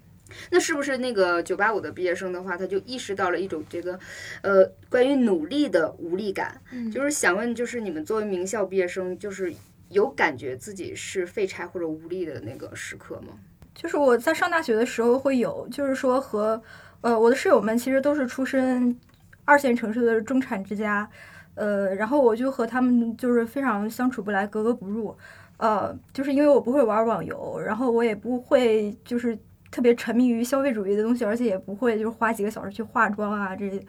[0.50, 3.98] 那是不是那个九八五的毕业生的话，他就意识到了一种这个，
[4.42, 6.60] 呃，关于努力的无力感？
[6.72, 9.52] 嗯就是想问，就是你们作为名校毕业生，就是
[9.90, 13.34] 有感觉自己是废柴或者无力的那个时刻吗？
[13.74, 16.60] 就是我在上大学的时候会有，就是说和
[17.00, 18.98] 呃我的室友们其实都是出身
[19.44, 21.08] 二线城市的中产之家，
[21.54, 25.16] 呃，然后我就和他们就是非常相处不来，格格不入。
[25.58, 29.36] 呃，就是因为我不会玩网游，然后我也不会就是
[29.70, 33.80] 特别沉迷于消费主义的东西，而且也不会就是花几个小时去化妆啊这些，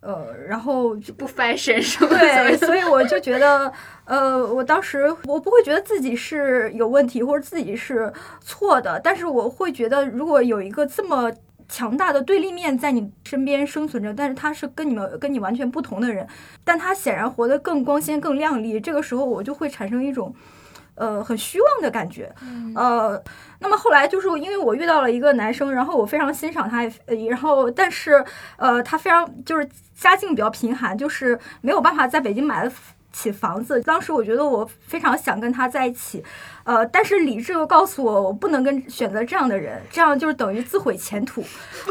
[0.00, 2.10] 呃，然后就不翻身是吗？
[2.10, 3.72] 对，所以我就 觉得，
[4.04, 11.30] 呃，我当时我不会觉得自己是有问题或者自己是错的，但是我会觉得，如果有一个这么
[11.68, 16.26] 强大的对立面在你身边生存着，但是他是跟你们跟你完全不同的人，
[16.64, 20.34] 但他显然活得更光鲜、更亮丽，这个时候我就会产生一种。
[20.98, 22.34] 呃，很虚妄的感觉，
[22.74, 23.22] 呃，
[23.60, 28.24] 那么后来就是因为我遇到了一个男生，然后我非常欣赏他，呃然后但是
[28.56, 32.72] 呃，他非常就是家境比较贫寒，就是没有办法在北京买得
[33.12, 33.80] 起房子。
[33.82, 36.22] 当时我觉得我非常想跟他在一起，
[36.64, 41.42] 呃，但是理智又告诉我，我不能跟选择这样的人，这样就是等于自毁前途，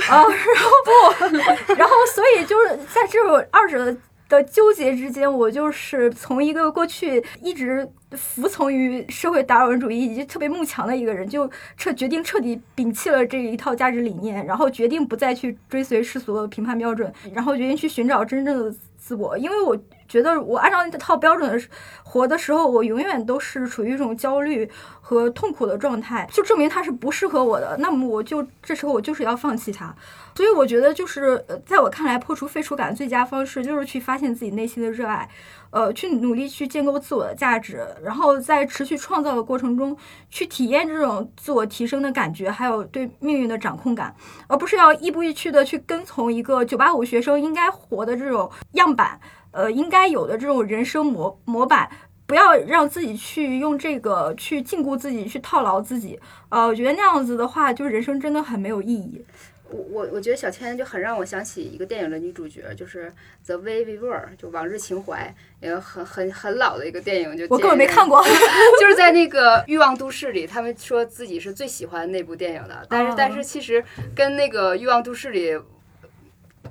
[0.10, 3.96] 啊、 然后不，然后所以就是在这种二者。
[4.30, 19.38] 的纠结之间，我就是从一个过去一直服从于社会达尔文主义以及特别慕强的一个人，就彻决定彻底摒弃了这一套价值理念，然后决定不再去追随世俗的评判标准，然后决定去寻找真正的自我。
[19.38, 21.68] 因为我觉得我按照那套标准的
[22.04, 24.70] 活的时候，我永远都是处于一种焦虑
[25.02, 27.76] 和痛苦的状态，就证明它是不适合我的。
[27.80, 29.94] 那么我就这时候我就是要放弃它。
[30.36, 35.28] 所以我觉得，就是呃，在我看来，破除废除感最佳方式就是去发现自己内心的热爱，
[35.72, 39.98] 呃，去努力去建构自我的价值，然后在持续创造的过程中，
[40.30, 44.16] 去体验这种自我提升的感觉，还有对命运的掌控感，
[44.48, 49.20] 而不是要亦步亦趋的去跟从一个九八五学生应该活的这种样板，
[49.52, 51.90] 呃，应该有的这种人生模模板。
[52.28, 56.20] 不要让自己去用这个去禁锢自己，去套牢自己。
[56.50, 59.24] 呃，我觉得那样子的话，就人生真的很没有意义。
[59.70, 63.10] 我我我觉得小千就很让我想起一个电影的女主角，就是
[63.46, 65.34] 《The Way We Were》，就《往日情怀》，
[65.66, 68.22] 也很很很老的一个电影，就我根本没看过。
[68.82, 73.82] 就是在那个《欲望都市》里，他们说自己是最喜欢那部电影的，但是、哦但是其实
[74.14, 75.58] 跟那个《欲望都市》里。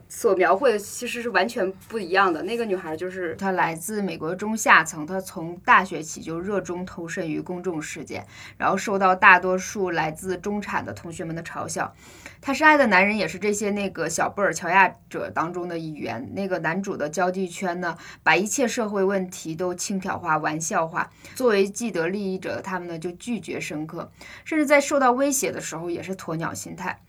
[0.08, 2.42] 所描绘的其实是完全不一样的。
[2.42, 11.94] 那个女孩就是她来自美国中下层，她从大学起就热衷投身于公众事件，然后受到大多数来自中产的同学们的嘲笑。
[12.40, 16.30] 她深爱的男人，也是这些那个小布尔乔亚者当中的一员。
[16.34, 21.10] 那个男主的交际圈呢，把一切社会问题都轻佻化、玩笑化。
[21.34, 24.10] 作为既得利益者的，他们呢就拒绝深刻，
[24.44, 27.00] 甚至在受到威胁的时候也是鸵鸟心态。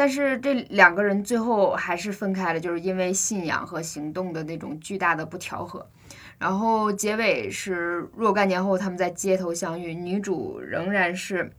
[0.00, 5.86] 但是这两个人最后还是分开了，就是因为信仰和行动的那种巨大的不调和。
[6.38, 11.52] 然后结尾是若干年后，他们在街头相遇，女主仍然是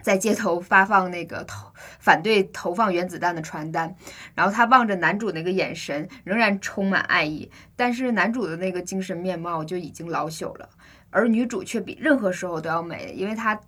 [0.00, 3.94] 在街头发放那个投反对投放原子弹的传单，
[4.34, 10.66] 然后她望着男主那个眼神仍然充满爱意，但是男主的那个精神面貌就已经老朽了，
[11.10, 13.60] 而女主却比任何时候都要美，因为她。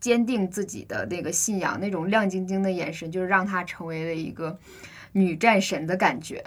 [0.00, 4.58] 坚定自己的那个信仰，那种亮晶晶的眼神，就是让她成为了一个
[5.12, 6.42] 女战神的感觉。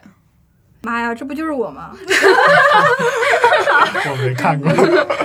[0.82, 1.96] 妈呀，这不就是我吗？
[4.10, 4.70] 我没看过。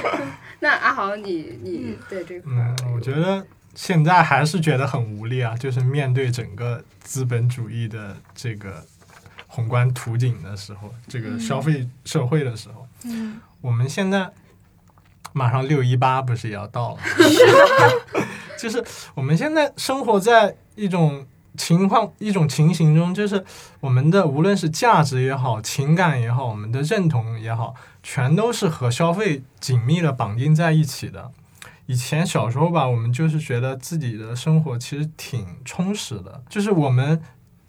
[0.60, 8.84] 那阿豪，你你对这块嗯，我觉得现在还是觉得很无力啊，就是面对整个资本主义的这个
[9.46, 14.30] 宏观图景的时候，这个消费社会的时候，嗯我们现在
[15.32, 16.98] 马上六一八不是也要到了，
[18.58, 23.44] 就是我们现在生活在一种情况、一种情形中，就是
[23.80, 31.30] 我们的无论是价值也好、情感也好、我们的认同也好，全都是和消费紧密的绑定在一起的。
[31.86, 37.20] 以前小时候吧，我们就是觉得自己的生活其实挺充实的，就是我们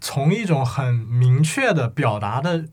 [0.01, 2.65] 从一种很明确的表达的，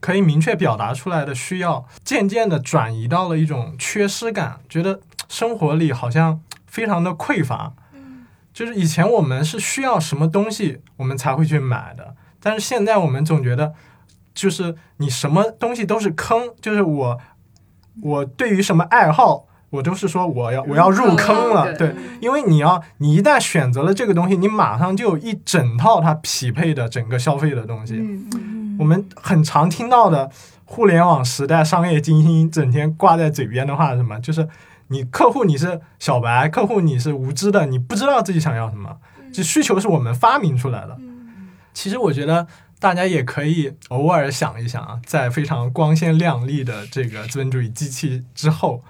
[0.00, 7.74] 可以明确表达出来的需要，渐渐的转移到了一种缺失感，觉得生活里好像非常的匮乏。
[8.52, 13.72] 就是以前我们是需要什么东西，我们才会去买的，但是现在我们总觉得
[14.34, 17.18] 就是你什么东西都是坑，就是我
[18.02, 27.98] 我对于什么爱好，我都是说我要我要入坑了，对对，因为你要你一旦选择了这个东西，你马上就有一整套它匹配的整个消费的东西。
[28.78, 30.30] 我们很常听到的
[30.66, 34.18] 互联网时代商业精英整天挂在嘴边的话是什么？
[34.20, 34.46] 就是
[34.88, 38.98] 你客户你是小白，客户你是无知的，你不知道自己想要什么，
[39.32, 40.98] 这需求是我们发明出来的。
[41.72, 42.46] 其实我觉得
[42.78, 48.84] 大家也可以偶尔想一想啊，在非常光鲜亮丽的这个资本主义机器之后，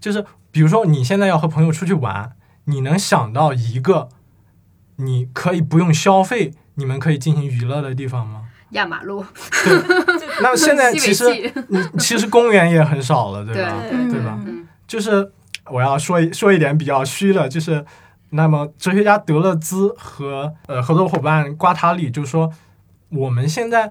[0.00, 2.32] 就是比如说你现在要和朋友出去玩，
[2.64, 4.08] 你能想到一个
[4.96, 8.44] 你可以不用消费，你们可以进行娱乐的地方吗？
[8.70, 9.24] 压马路，
[10.42, 11.24] 那现在其实
[11.68, 13.74] 你其实公园也很少了，对吧？
[13.90, 14.38] 对吧？
[14.46, 14.66] 嗯。
[14.86, 15.32] 就是
[15.66, 17.84] 我要说一说一点比较虚的，就是
[18.30, 22.52] 那么哲学家德勒兹和呃合作伙伴瓜塔里就说，
[23.08, 23.90] 我们现在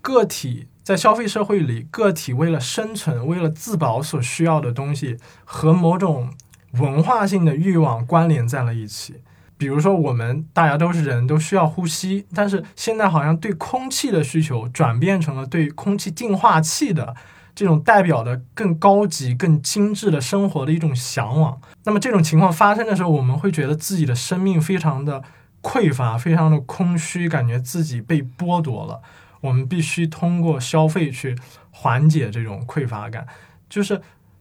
[0.00, 6.28] 个体在消费社会里，个体为了生存、为了自保所需要的东西，和某种
[6.72, 9.22] 文化性的欲望关联在了一起。
[9.56, 17.14] 比如说，我们大家都是人，都需要呼吸，但是现在好像对空气的需求转变成了对空气净化器的
[17.54, 21.60] 这种代表的更高级、更精致的生活的一种向往。
[21.84, 25.22] 那么这种情况发生的时候，我们会觉得自己的生命非常的
[25.62, 29.00] 匮乏，非常的空虚，感觉自己被剥夺了。
[29.40, 31.36] 我们必须通过消费去
[31.70, 33.26] 缓解这种匮乏感。
[33.68, 34.00] 就是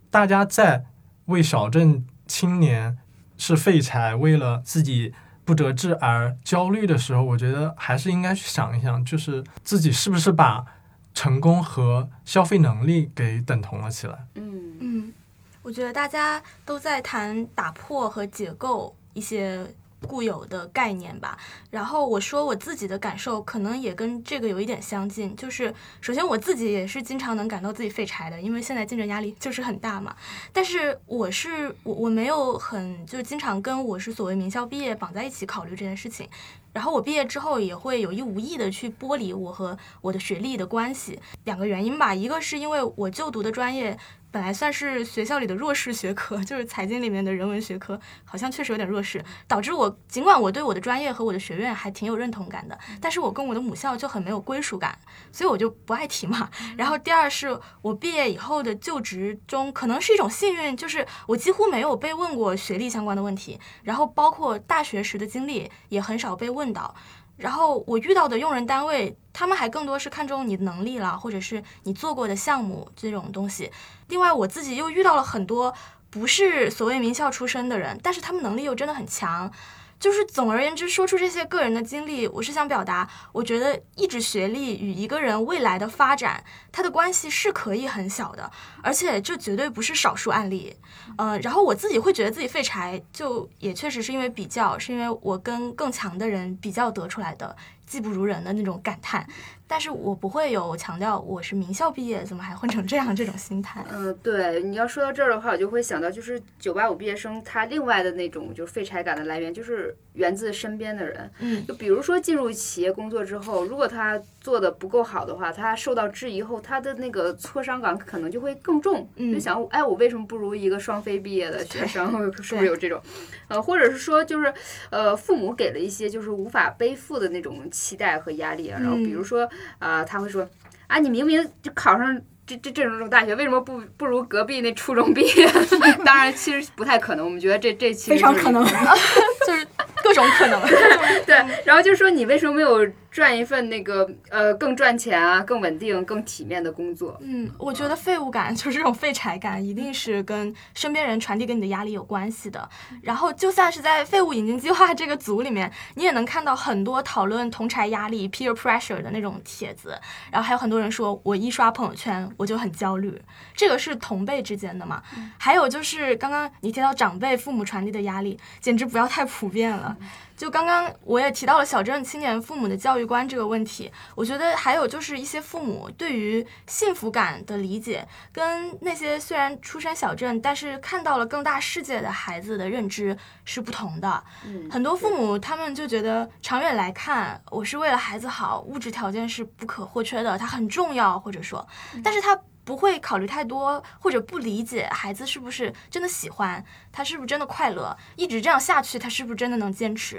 [0.10, 0.86] 大家在
[1.26, 2.98] 为小镇青年
[3.38, 5.14] 是废柴，为了自己
[5.46, 10.66] 不得志而焦虑的时候，我觉得还是应该去想一想，就是自己是不是把
[11.14, 14.28] 成功和消费能力给等同了起来。
[14.36, 15.14] 嗯嗯，
[15.62, 19.66] 我觉得大家都在谈打破和解构一些
[20.08, 21.38] 固有的概念吧。
[21.70, 25.36] 然后我说我自己的感受，可能也跟这个有一点相近。
[25.36, 30.16] 就是首先我自己也是经常能感到自己废柴的，因为现在竞争压力就是很大嘛。
[30.54, 36.28] 但是我是我我没有很就是经常跟我是所谓名校毕业绑在一起考虑这件事情。
[36.72, 43.98] 然后我毕业之后也会有意无意的去剥离我和我的学历的关系，两个原因吧，一个是因为我就读的专业
[44.32, 54.98] 本来算是学校里的弱势学科， 就是财经里面的人文学科，好像确实有点弱势，导致我尽管我对我的专业和我的学院还挺有认同感的，但是我跟我的母校就很没有归属感，
[55.32, 56.50] 所以我就不爱提嘛。
[56.78, 66.96] 然后第二是我毕业以后的就职中，可能是一种幸运，就是我几乎没有被问过学历相关的问题，然后包括大学时的经历也很少被问到。
[67.40, 73.72] 然后我遇到的用人单位，他们还更多是看重你的能力了，或者是你做过的项目这种东西。
[74.10, 75.74] 另外，我自己又遇到了很多
[76.10, 79.52] 不是所谓名校出身的人，但是他们能力又真的很强。
[80.00, 86.42] 就是总而言之，说出这些个人的经历，我是想表达，我觉得一纸学历与一个人未来的发展，
[86.72, 88.50] 它的关系是可以很小的，
[88.82, 90.74] 而且这绝对不是少数案例。
[91.18, 97.54] 嗯，然后我自己会觉得自己废柴，就也确实是因为比较，是因为我跟更强的人比较得出来的
[97.86, 99.28] 技不如人的那种感叹。
[99.72, 103.86] 但是我不会有强调我是名校毕业，怎么还混成这样这种心态。
[103.94, 111.32] 嗯，对，你要说到这儿的话，我就会想到，就是九八五毕业生他另外的那种就是废柴感的来源，就是源自身边的人。
[111.40, 119.08] 嗯就比如说进入企业工作之后，如果他做的不够好的话，他受到质疑后，他的那个挫伤感可能就会更重。
[119.18, 122.10] 嗯就想，哎，我为什么不如一个双非毕业的学生？
[122.42, 123.00] 是不是有这种？
[123.48, 124.52] 呃，或者是说，就是
[124.90, 128.80] 呃，父母给了一些就是无法背负的那种期待和压力啊。
[128.82, 129.48] 然后比如说，
[129.80, 130.48] 啊，他会说，
[130.88, 132.22] 啊，你明明就考上。
[132.50, 135.48] 这这这种大学为什么不不如隔壁那初中毕业？
[136.04, 137.24] 当然，其实不太可能。
[137.24, 138.66] 我们觉得这这其实是非常可能。
[138.66, 139.68] 就是
[140.04, 140.60] 各种可能。
[141.28, 147.18] 对，然后就说你为什么没有赚一份那个呃更赚钱啊、更稳定、更体面的工作？
[147.22, 152.70] 嗯，我觉得废物感就是这种废柴感，一定是跟身边人传递给你的压力有关系的。
[153.02, 160.00] 然后，就算是在废物引进计划这个组里面，你也能看到很多讨论同柴压力 （peer pressure） 的那种帖子。
[160.32, 163.20] 然后还有很多人说，我一刷朋友圈我就很焦虑，
[163.56, 165.02] 这个是同辈之间的嘛。
[165.38, 169.98] 还有就是刚刚你提到长辈、父母传递的压力，简直不要太普遍了。
[170.40, 184.24] 就刚刚我也提到了小镇青年父母的教育观这个问题，我觉得还有就是一些父母对于幸福感的理解，跟那些虽然出身小镇，但是看到了更大世界的孩子的认知是不同的。
[184.46, 191.68] 嗯很多父母他们就觉得长远来看，我是为了孩子好，物质条件是不可或缺的，它很重要，或者说，
[192.02, 192.40] 但是他。
[192.70, 200.18] 不会考虑太多，或者不理解孩子是不是真的喜欢，他是不是真的快乐，一直这样下去，他是不是真的能坚持？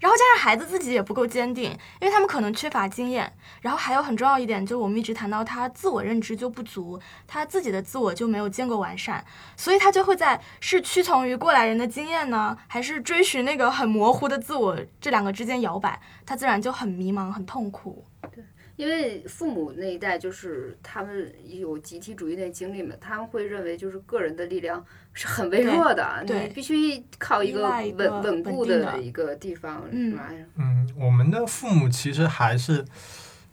[0.00, 1.70] 然后加上孩子自己也不够坚定，
[2.00, 3.30] 因为他们可能缺乏经验。
[3.60, 9.22] 然后还有很重要一点，就我们一直谈到他自我认知就不足，他自己的自我就没有见过完善，
[9.54, 18.06] 所以他就会在是屈从于过来人的经验呢，还是追寻那个很模糊的自我这两个之间摇摆，他自然就很迷茫、很痛苦。
[18.32, 18.42] 对
[18.76, 30.30] 因为父母那一代就是他们有集体主义那经历嘛，他们会认为就是个人的力量是很微弱的，对你必须靠一个稳稳固的的一个地方，嗯是吧？
[30.56, 32.84] 嗯，我们的父母其实还是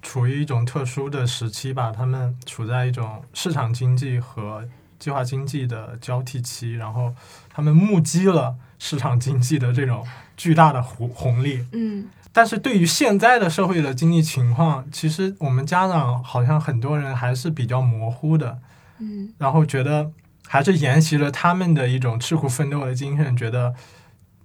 [0.01, 4.67] 处于一种特殊的时期吧，他们处在一种市场经济和
[4.97, 7.13] 计划经济的交替期，然后
[7.49, 10.03] 他们目击了市场经济的这种
[10.35, 11.63] 巨大的红红利。
[11.73, 18.59] 嗯但是对于现在的社会的经济情况，其实我们家长好像很多人还是比较模糊的，
[18.99, 20.11] 嗯然后觉得
[20.47, 23.75] 还是沿袭了他们的一种吃苦奋斗的精神，觉得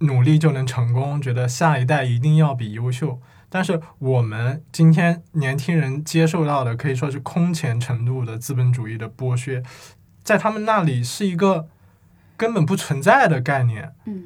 [0.00, 3.20] 努力就能成功，觉得下一代一定要比优秀。
[3.48, 9.62] 但是我们今天年轻人接受到的可以说是空前程度的资本主义的剥削，
[10.24, 11.68] 在他们那里是一个
[12.36, 13.94] 根本不存在的概念。
[14.06, 14.24] 嗯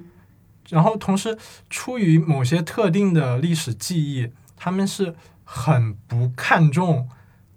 [0.71, 1.37] 然后同时
[1.69, 5.15] 出于某些特定的历史记忆，他们是
[5.45, 7.09] 很不看重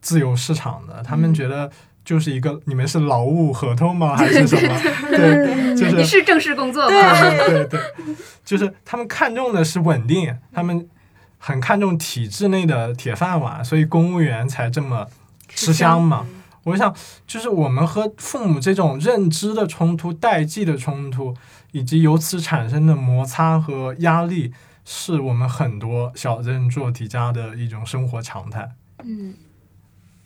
[0.02, 1.72] 自由市场的，他们觉得
[2.04, 4.16] 就是一个你们是劳务合同吗？
[4.18, 4.80] 还是什么？
[5.10, 7.20] 对，就是你是是正式工作吗？
[7.48, 7.80] 对对，
[8.44, 10.90] 就是他们看重的是稳定，他们
[11.38, 15.08] 很看重体制内的铁饭碗，所以公务员才这么
[15.48, 16.26] 吃香嘛。
[16.64, 16.96] 我想，
[17.28, 21.36] 就是我们和父母这种认知的冲突、代际的冲突，
[21.72, 24.54] 以及由此产生的摩擦和压力，
[24.86, 28.72] 是我们很多小镇做题家的一种生活常态。
[29.04, 29.34] 嗯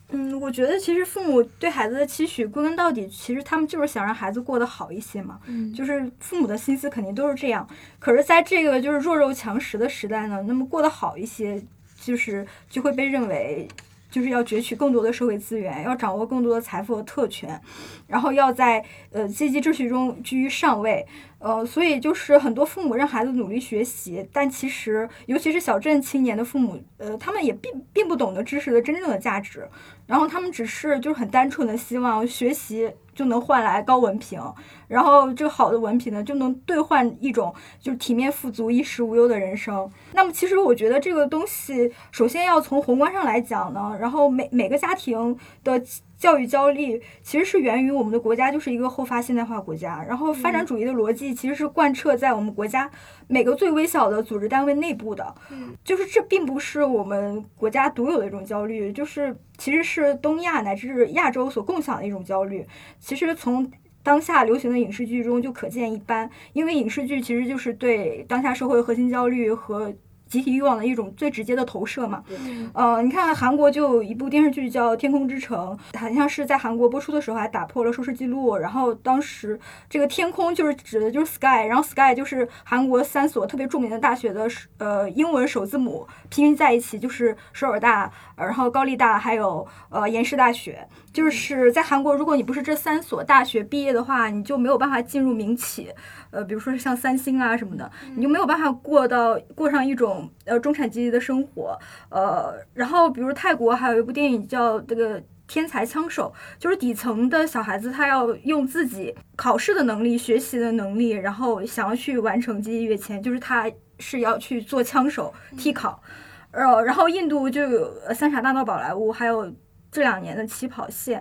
[0.09, 5.37] 嗯，我觉得其实父母对孩子的期许，归根到底，其实他们就是想让孩子过得好一些嘛。
[5.47, 7.67] 嗯，就是父母的心思肯定都是这样。
[7.99, 11.61] 可是，在这个就是弱肉强食的时代呢，那么过得好一些，
[11.99, 13.67] 就是就会被认为
[14.09, 17.59] 就是要攫取更多的社会资源，要掌握更多的财富和特权，
[18.07, 21.05] 然后要在呃阶级秩序中居于上位。
[21.39, 29.67] 呃，所以就是很多父母让孩子努力学习，但其实尤其是小镇青年的父母，呃，他们也并并不懂得知识的真正的价值，
[30.07, 34.39] 然后他们只是就是很单纯的希望学习就能换来高文凭，
[34.87, 37.51] 然后这个好的文凭呢就能兑换一种
[37.81, 39.91] 就是体面富足、衣食无忧的人生。
[40.13, 45.81] 那么其实我觉得这个东西，首先要从宏观上来讲呢，然后每每个家庭的。
[46.17, 52.89] 教育焦虑其实是源于我们的国家就是一个后发现代化国家，然后发展主义的逻辑其实是贯彻在我们国家
[53.27, 55.35] 每个最微小的组织单位内部的，
[55.83, 62.65] 就是这并不是我们国家独有的一种焦虑，就是其实是东亚乃至亚洲所共享的一种焦虑。
[62.99, 69.93] 其实从当下流行的影视剧中就可见一斑，因为影视剧其实就是对当下社会核心焦虑和
[70.27, 72.23] 集体欲望的一种最直接的投射嘛。
[72.29, 78.57] 嗯呃，你看韩国就有一部电视剧叫《天空之城》，好像是在韩国播出的时候还打破了收视记录。
[78.57, 79.59] 然后当时
[79.89, 84.47] 这个天空就是指的就是 sky，然后 sky 就是韩国三所特别著名的大学的
[84.77, 90.87] 呃英文首字母拼音在一起，就是首尔大，然后高丽大，还有呃延世大学。
[91.17, 95.91] 就是在韩国，如果你不是这三所大学毕业的话，你就没有办法进入民企，
[96.29, 101.75] 呃，比如说像三星啊什么的，你就没有办法过到过上一种呃中产阶级的生活，
[102.09, 105.19] 呃，然后比如泰国还有一部电影叫这个。
[105.49, 116.03] 天才枪手就是底层的小孩子，他要用自己考试的能力、学习的能力，然后想要去完成阶级跃迁，就是他是要去做枪手替考。
[116.51, 119.49] 呃，然后印度就有《三傻大闹宝莱坞》，还有
[119.91, 121.19] 这两年的《起跑线》。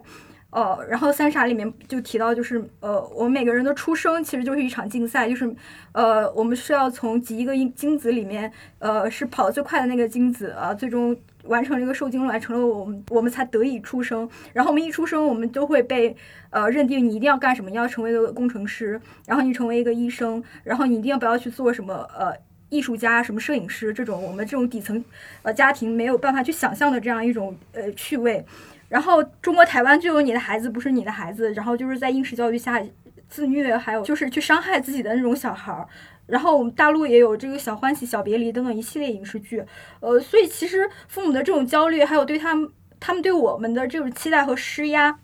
[0.51, 5.55] 呃，然后《三傻》里面就提到，就是呃，我们每个人的出生其实就是一场竞赛，就是
[5.93, 14.27] 呃，我们是要从几一个精子里面，呃，是跑得最快的那个精子啊，最终完成了一个受精卵，成了我们，我们才得以出生。
[14.55, 16.17] 然后我们一出生，我们都会被
[16.49, 22.33] 呃认定你一定要干什么，你要成为一个工程师，然后你成为一个医生，然后你一定要不要去做什么呃。
[22.69, 25.05] 艺术家、什么摄影师这种，我们这种底层
[25.43, 28.45] 呃家庭没有办法去想象的这样一种呃趣味。
[28.89, 32.81] 然后中国台湾就有你的孩子不是你的孩子，然后就是在应试教育下
[33.29, 35.89] 自虐，还有就是去伤害自己的那种小孩儿。
[36.27, 39.64] 然后我们大陆也有这个小欢喜、小别离等等一系列影视剧，
[40.01, 45.19] 呃，所以其实父母的这种焦虑，还有对他们他们对我们的这种期待和施压，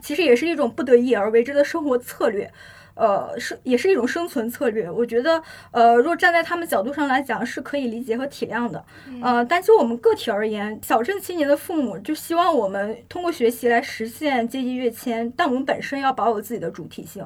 [0.00, 2.52] 其实也是一种不得已而为之的生活策略。
[2.98, 4.90] 呃，是也是一种生存策略。
[4.90, 5.40] 我觉得，
[5.70, 8.84] 呃，若站在他们角度上来讲，是可以理解和体谅的。
[9.22, 17.24] 呃，但就我们个体而言，小镇青年的父母就希望我们通过学习来实现阶级跃迁，但我们本身要保有自己的主体性。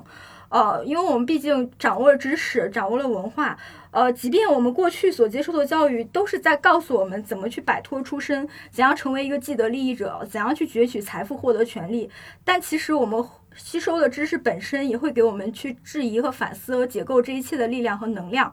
[0.51, 3.57] 呃，因为我们毕竟掌握了知识，掌握了文化，
[3.91, 12.11] 呃，即便我们过去所接受的教育都是在告诉我们怎么去摆脱出身，怎样成为一个既得利益者，怎样去攫取财富、获得权利，
[12.45, 13.25] 但其实我们
[13.57, 18.53] 吸收的知识本身也会给我们去质疑和反思和解构这一切的力量和能量。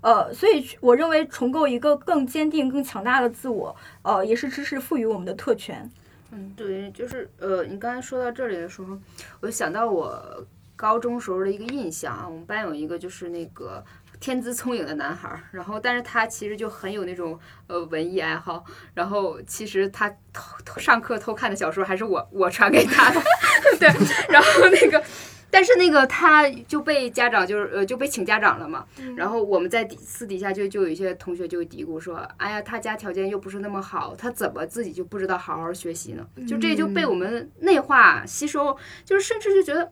[0.00, 5.90] 呃，所以我认为重构一个更坚定、更强大的自我，呃，也是知识赋予我们的特权。
[6.30, 8.96] 嗯，对，就是呃，你刚才说到这里的时候，
[9.40, 10.46] 我想到我
[10.76, 13.84] 高中时候的一个印象啊，我们班有一个就是那个
[14.20, 18.64] 天资聪颖的男孩儿，然后但是他其实就很有那种呃文艺爱好，
[18.94, 23.20] 然后其实他偷偷上课偷看的小说还是我我传给他的，
[23.80, 23.88] 对，
[24.28, 25.02] 然后那个。
[25.50, 28.84] 但是那个他就被家长就是呃就被请家长了嘛，
[29.16, 36.26] 然后我们在底私底下就就有一些同学就嘀咕说，哎呀，他家条件又不是那么好，他怎么自己就不知道好好学习呢？
[36.46, 39.90] 就这就被我们内化吸收，就是甚至就觉得。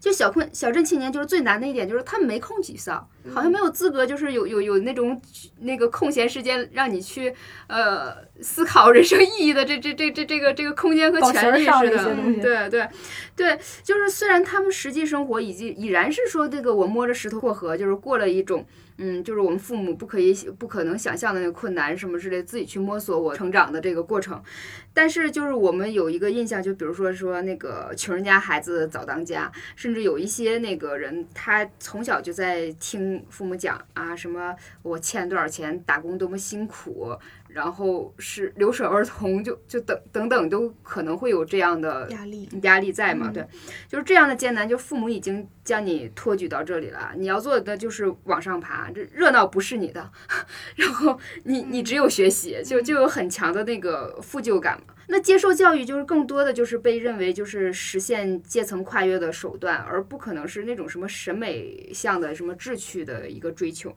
[0.00, 5.20] 就小困小镇青年就是最难的一点，就是他们没空沮丧，好像没有资格，就是有有有那种
[5.60, 7.34] 那个空闲时间让你去
[7.66, 12.88] 呃思考人生意义的这这这这这个这个空间和权利似的，对对
[13.36, 18.66] 对，就是虽然他们实际生活已经已然是说这个我摸着石头过河，就是过了一种。
[19.04, 24.40] 嗯，就是我们父母不可以、不可能想象的那个困难什么之类，自己去摸索我成长的这个过程。
[24.94, 37.16] 但是，就是我们有一个印象，就比如说说那个穷人家孩子早当家，甚至有一些那个人，他从小就在听父母讲啊，什么我欠多少钱，打工多么辛苦。
[37.54, 43.30] 然后是留守儿童，就就等等等，都可能会有这样的压力压力在嘛？
[43.32, 43.46] 对，
[43.88, 50.10] 就是这样的艰难，就父母已经将你托举到这里了，你要做的就是往上爬，这热闹不是你的，
[50.76, 54.94] 然后你你只有学习，就就有很强的那个负疚感嘛。
[55.08, 63.94] 那接受教育就是更多的就是被认为就是实现阶层跨越的手段，而不可能是那种什么审美向的什么志趣的一个追求。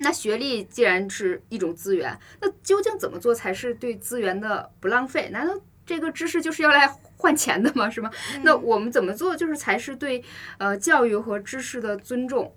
[0.00, 5.28] 那学历既然是一种资源，那究竟怎么做才是对资源的不浪费？
[5.30, 5.54] 难道
[5.86, 6.86] 这个知识就是要来
[7.16, 7.88] 换钱的吗？
[7.88, 8.10] 是吗？
[8.42, 10.22] 那我们怎么做就是才是对
[10.58, 12.52] 呃教育和知识的尊重？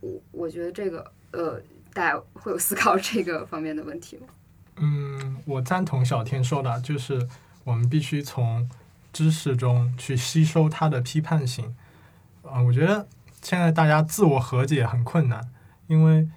[0.00, 1.62] 我我觉得这个呃，
[1.94, 4.26] 大家会有思考这个方面的问题吗？
[4.76, 7.28] 嗯，我赞同小天说的，就是
[7.62, 8.68] 我们必须从
[9.12, 11.76] 知识中去吸收它的批判性。
[12.42, 13.06] 啊，我觉得
[13.40, 15.48] 现在大家自我和解很困难，
[15.86, 16.28] 因为。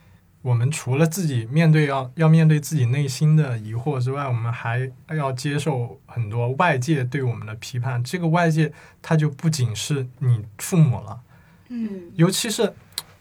[0.43, 8.03] 我们除了自己面对要要面对自己内心的疑惑之外，我们还要接受很多外界对我们的批判。
[8.03, 11.21] 这个外界，它就不仅是你父母了，
[11.69, 12.73] 嗯，尤其是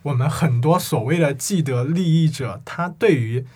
[0.03, 3.47] 我们很多所谓的既得利益者，他对于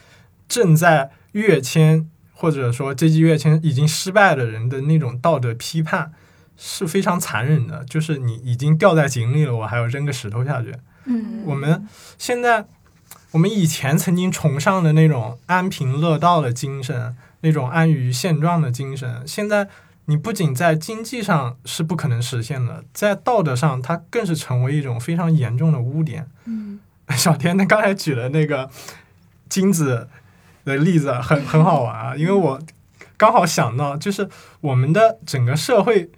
[0.49, 6.13] 正在跃迁或者说阶级跃迁已经失败的人的那种道德批判
[6.57, 7.85] 是非常残忍的。
[7.87, 10.73] 就是你已经掉在井里了，我还要扔个石头下去。
[11.07, 11.85] 嗯，我们
[12.17, 12.65] 现在。
[13.33, 19.69] 我们以前曾经崇尚的那种安贫乐道的精神，那种安于现状的精神，现在
[20.07, 26.27] 你不仅在经济上是不可能实现的，在道德上，它更是成为一种非常严重的污点。
[26.47, 26.81] 嗯，
[27.17, 28.71] 小天，他刚才举的那个
[29.51, 30.09] 金子
[30.65, 32.59] 的例子很很好玩啊，因为我
[33.19, 36.11] 刚好想到，就是我们的整个社会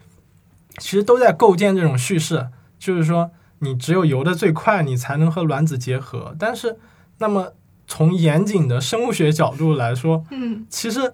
[0.77, 2.49] 其实都在构建这种叙事，
[2.79, 6.79] 就是说，你只有游得最快，你才能和卵子结合，但是。
[7.19, 7.53] 那么，
[7.87, 11.13] 从严谨的生物学角度来说，嗯，其实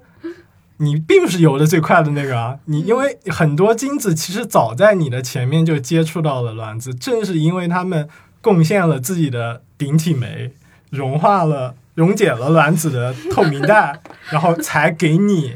[0.78, 2.58] 你并不是游的最快的那个啊。
[2.66, 8.08] 你因为很多精子其实早在你的前面就接触到了卵子，正是因为他们
[8.40, 10.52] 贡献了自己的顶体酶，
[10.90, 14.00] 融化了、溶解了卵子的透明带，
[14.30, 15.54] 然后才给你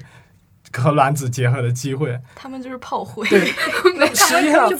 [0.72, 2.20] 和卵子结合的机会。
[2.34, 3.46] 他们就是炮灰，对，
[4.14, 4.70] 实际上。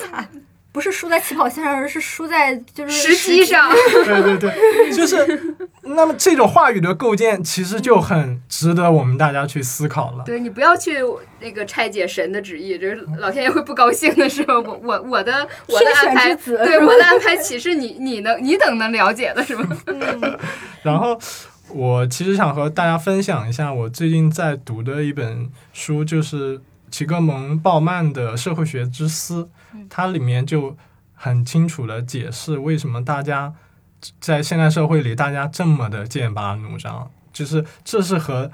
[0.79, 3.69] 不是输在起跑线上，而是输在就是时机上。
[4.07, 10.23] 对对对，就是那么这种话语的构建，其实就很值得我们大家去思考了。
[10.25, 10.99] 对你不要去
[11.41, 14.55] 那个拆解神的旨意，就是老天爷会不高兴的是吧？
[14.55, 19.77] 我我我的我的安排，对我的安排岂是你你能你等能了解的是吧？
[20.85, 21.19] 然后
[21.71, 26.61] 我其实想和大家分享一下我最近在读的一本书，就是
[26.91, 29.45] 齐格蒙·鲍曼的《社会学之思》。
[29.89, 30.77] 它里面就
[31.15, 33.55] 很清楚的解释为什么大家
[34.21, 38.51] 在现代社会里大家这么的剑拔弩张，就是这是和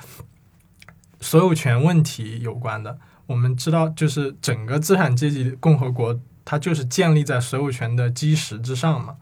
[1.21, 2.99] 所有权问题有关的。
[3.27, 9.17] 我们知道，就是整个资产阶级共和国，它就是建立在所有权的基石之上嘛。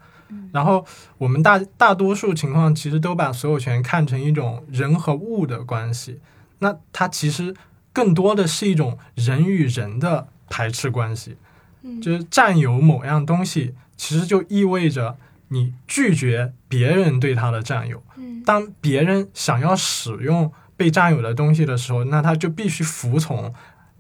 [0.51, 0.85] 然后
[1.19, 6.19] 我们大大多数情况其实都把所有权看成一种人和物的关系，
[6.59, 7.55] 那它其实
[7.93, 11.37] 更多的是一种人与人的排斥关系。
[11.85, 15.17] 嗯就是占有某样东西，其实就意味着
[15.49, 18.03] 你拒绝别人对他的占有。
[18.17, 23.53] 嗯当别人想要使用被占有的东西的时候，那他就必须服从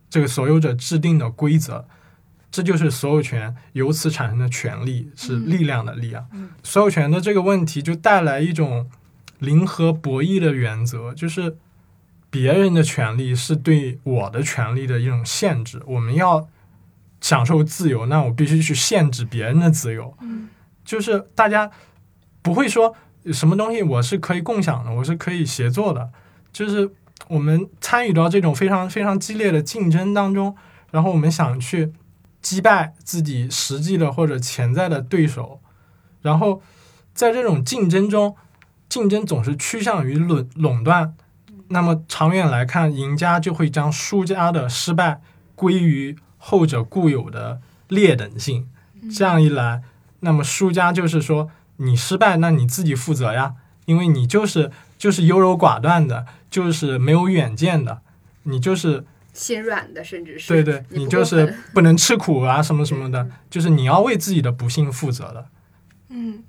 [0.08, 1.86] 这个所有者制定的规则。
[2.50, 6.28] 这就是所有权由此产生的权利，是嗯力量的力量。
[6.32, 8.88] 嗯所有权的这个问题就带来一种
[9.38, 11.56] 零和博弈的原则，就是
[12.32, 15.82] 别人的权利是对我的权利的一种限制。
[15.86, 16.48] 我们要
[17.20, 20.16] 享受自由，那我必须去限制别人的自由。
[20.22, 20.48] 嗯
[20.82, 21.70] 就是大家
[22.40, 22.96] 不会说
[23.32, 26.10] 什么东西我是可以共享的，我是可以协作的。
[26.52, 26.90] 就是
[27.28, 30.56] 我们参与到这种非常非常激烈的竞争当中，
[30.90, 31.92] 然后我们想去
[32.40, 35.60] 击败自己实际的或者潜在的对手，
[36.22, 36.62] 然后
[37.12, 38.34] 在这种竞争中，
[38.88, 41.14] 竞争总是趋向于垄垄断。
[41.72, 45.20] 那么长远来看，赢家就会将输家的失败
[45.54, 48.68] 归于后者固有的劣等性。
[49.10, 49.82] 这样一来，
[50.20, 53.54] 那么输家就是说你失败，那你自己负责呀，
[53.86, 58.02] 因为你就是就是优柔寡断的，就是没有远见的，
[58.44, 65.46] 你就是心软的，甚至是对对，你就是不能吃苦啊什么什么的， 就是你要为自己的不幸负责的。
[66.10, 66.44] 嗯，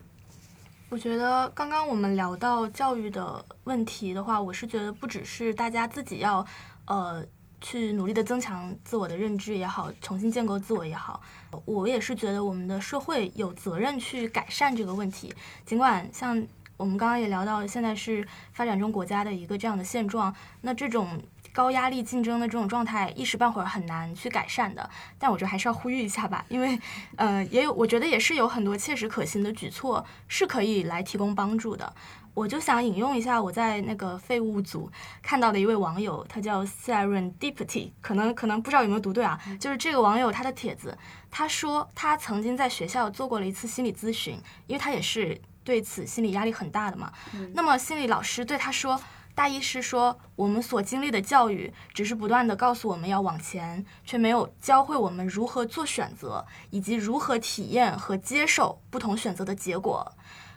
[0.93, 6.45] 我觉得刚刚我们聊到教育的问题的话，我是觉得不只是大家自己要
[6.85, 7.25] 呃
[7.59, 11.19] 去努力的增强自我的认知也好，重新建构自我也好，
[11.65, 15.33] 我也是觉得我们的社会有责任去改善这个问题。
[15.65, 16.39] 尽管像
[16.77, 20.31] 我们刚刚也聊到，现在是发展中国家的一个这样的现状，
[20.61, 21.19] 那这种
[21.53, 24.89] 高压力竞争的这种状态，一时半会儿很难去改善的。
[25.17, 26.77] 但我觉得还是要呼吁一下吧，因为
[27.15, 31.93] 呃，也有我觉得也是有很多切实可行的举措是可以来提供帮助的。
[32.33, 34.91] 我就想引用一下我在那个废物组
[35.21, 40.97] 看到的一位网友，他叫 Serendipity，可能可能不知道有没有读对啊，就是这个网友他的帖子，
[41.29, 44.35] 他说他曾经在学校做过了一次心理咨询，
[44.65, 47.13] 因为他也是对此心理压力很大的嘛。
[47.53, 48.99] 那么心理老师对他说，
[49.35, 60.11] 大意是说我们所经历的教育只是不断的告诉我们要往前，却没有教会我们如何做选择，以及如何体验和接受不同选择的结果。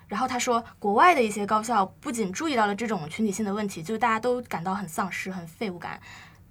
[0.08, 6.00] 然后他说，国外的一些高校不仅注意到了这种群体性的问题，就大家都感到很丧失、很废物感，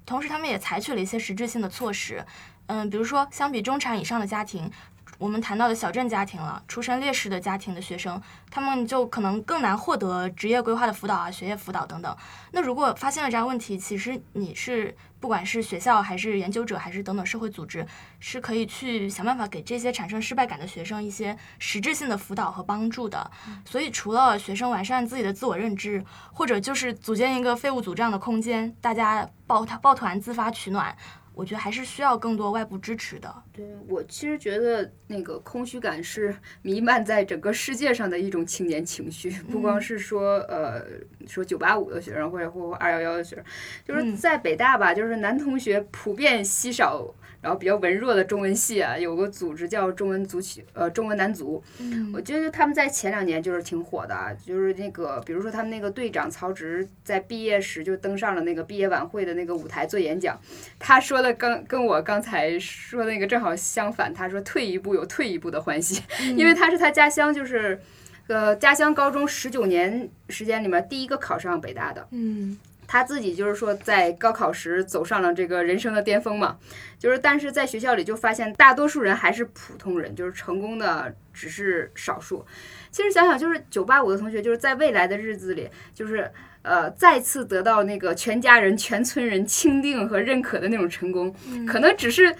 [0.05, 2.25] 同时他们也采取了一些实质性的措施。
[2.65, 4.69] 嗯，比如说，相比中产以上的家庭，
[5.17, 12.15] 我们谈到的小镇家庭了，出身劣势的家庭的学生，他们就可能更难获得职业规划的辅导啊、学业辅导等等。
[12.51, 17.85] 那如果发现了这样问题，其实你是不管是学校还是研究者还是等等社会组织，
[18.19, 23.31] 是可以去想办法给这些产生失败感的学生一些实质性的辅导和帮助的。
[23.65, 30.95] 所以，除了学生完善自己的自我认知，或者就是组建一个废物组这样的空间，大家抱团抱团自发取暖，
[31.35, 33.33] 我觉得还是需要更多外部支持的。
[33.51, 40.83] 对我其实觉得那个空虚感是弥漫在整个世界上的一种青年情绪，不光是说呃
[41.27, 43.45] 说九八五的学生或者或二幺幺的学生，
[43.85, 47.13] 就是嗯在北大吧，就是男同学普遍稀少。
[47.41, 51.63] 然后比较文弱的中文系啊，有个组织叫中文足球，呃，中文男足。
[51.77, 60.35] 嗯我觉得他们在前两年就是挺火的啊，就是那个，比如说他们那个队长曹植在毕业时就登上了那个毕业晚会的那个舞台做演讲，
[60.79, 66.01] 他说的刚跟我刚才说的那个正好相反，他说退一步有退一步的欢喜，
[66.35, 67.79] 因为他是他家乡就是，
[68.27, 72.57] 呃，家乡高中十九年时间里面第一个考上北大的，嗯
[72.87, 76.55] 他自己就是说在高考时走上了这个人生的巅峰嘛，
[76.99, 82.45] 就是但是在学校里就发现大多数人还是普通人，就是成功的只是少数。
[82.91, 86.31] 其实想想，就是九八五的同学，就是在未来的日子里，就是
[86.65, 91.33] 呃再次得到那个全家人、全村人钦定和认可的那种成功，
[91.67, 92.35] 可能只是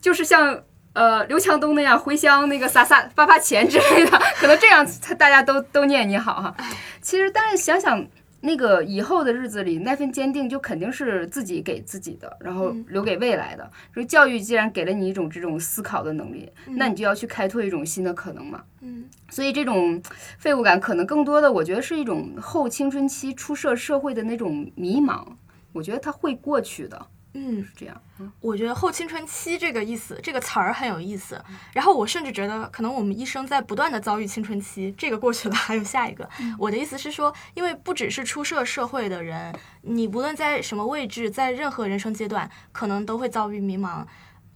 [0.00, 0.62] 就是像。
[0.96, 4.82] 呃，刘强东那样回乡那个撒撒发发钱之类的，可能这样
[5.18, 6.56] 大家都都念你好哈。
[7.02, 8.02] 其实，但是想想
[8.40, 13.68] 那个以后的日子里，那份坚定就肯定是自己给自己的，然后嗯留给未来的。
[13.94, 18.62] 就教育既然给了你一种这种思考的能力，那你就要去开拓一种新的可能嘛。
[18.80, 20.00] 嗯所以这种
[20.38, 25.24] 废物感，可能更多的我觉得是一种后青春期出社社会的那种迷茫。
[25.72, 27.06] 我觉得它会过去的，
[27.38, 28.02] 嗯，是这样。
[28.40, 31.38] 我觉得后青春期这个意思，这个词儿很有意思。
[31.74, 36.26] 然后我甚至觉得，可能我们一生在不断的遭遇青春期，这个过去了，还有下一个。
[36.58, 44.06] 我的意思是说，因为不只是出社社会的人，你不论在什么位置，在任何人生阶段，可能都会遭遇迷茫。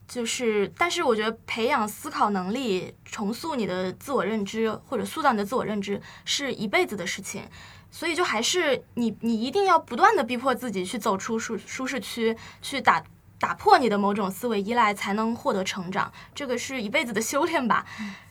[0.08, 7.42] 就是，但是我觉得培养思考能力，重塑你的自我认知，或者塑造你的自我认知，是一辈子的事情。
[7.90, 13.02] 所以就还是你，你一定要不断的逼迫自己去走出舒舒适区，去打
[13.40, 16.12] 打破你的某种思维依赖，才能获得成长。
[16.34, 17.84] 这个是一辈子的修炼吧。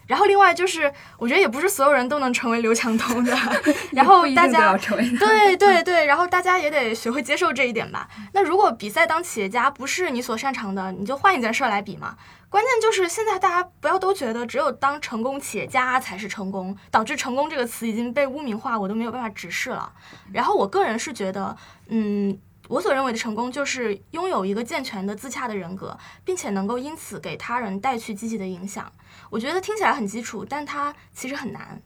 [0.06, 3.38] 然后另外就是，我觉得也不是所有人都能成为刘强东的。
[3.94, 4.76] 然后大家
[5.20, 8.08] 对对对，然后大家也得学会接受这一点吧。
[8.34, 12.16] 那如果比赛当企业家不是你所擅长的，你就换一件事儿来比嘛。
[12.50, 19.92] 关键就是现在大家不要都觉得只有当成功企业家才是成功，导致“成功”这个词已经被污名化，我都没有办法直视了。
[20.34, 21.56] 然后我个人是觉得，
[21.88, 22.40] 嗯。
[22.70, 28.90] 我所认为的成功，就是拥有一个健全的自洽的人格，并且能够因此给他人带去积极的影响。
[29.32, 31.82] 我觉得听起来很基础，但它其实很难。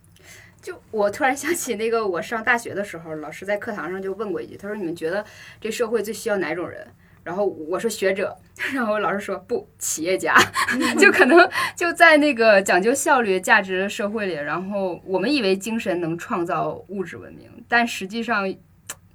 [0.61, 5.25] 就我突然想起那个，我上大学的时候，老师在课堂上就问过一句，他说：“你们觉得
[5.61, 6.85] 这社会最需要哪种人？”
[7.23, 8.37] 然后我说：“学者。
[8.75, 10.35] ”然后老师说：“不，企业家。
[10.99, 18.53] ”就可能就在那个讲究效率、价值的社会里，然后我们以为精神能创造物质文明，但实际上。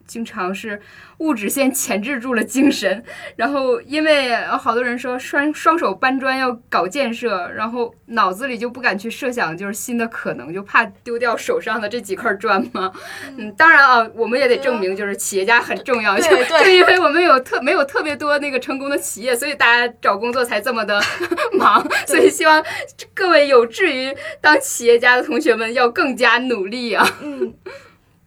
[0.09, 0.81] 经常是
[1.19, 3.05] 物质先钳制住了精神，
[3.37, 12.91] 然后因为好多人说双双手搬砖要搞建设，然后脑子里就不敢去设想就是新的可能，就怕丢掉手上的这几块砖嘛。
[13.37, 21.01] 嗯，当然啊，我们也得证明就是企业家很重要，就就因为我们有特没有特别多那个成功的企业，所以大家找工作才这么的
[21.53, 21.87] 忙。
[22.07, 22.65] 所以希望
[23.13, 27.07] 各位有志于当企业家的同学们要更加努力啊。
[27.21, 27.53] 嗯。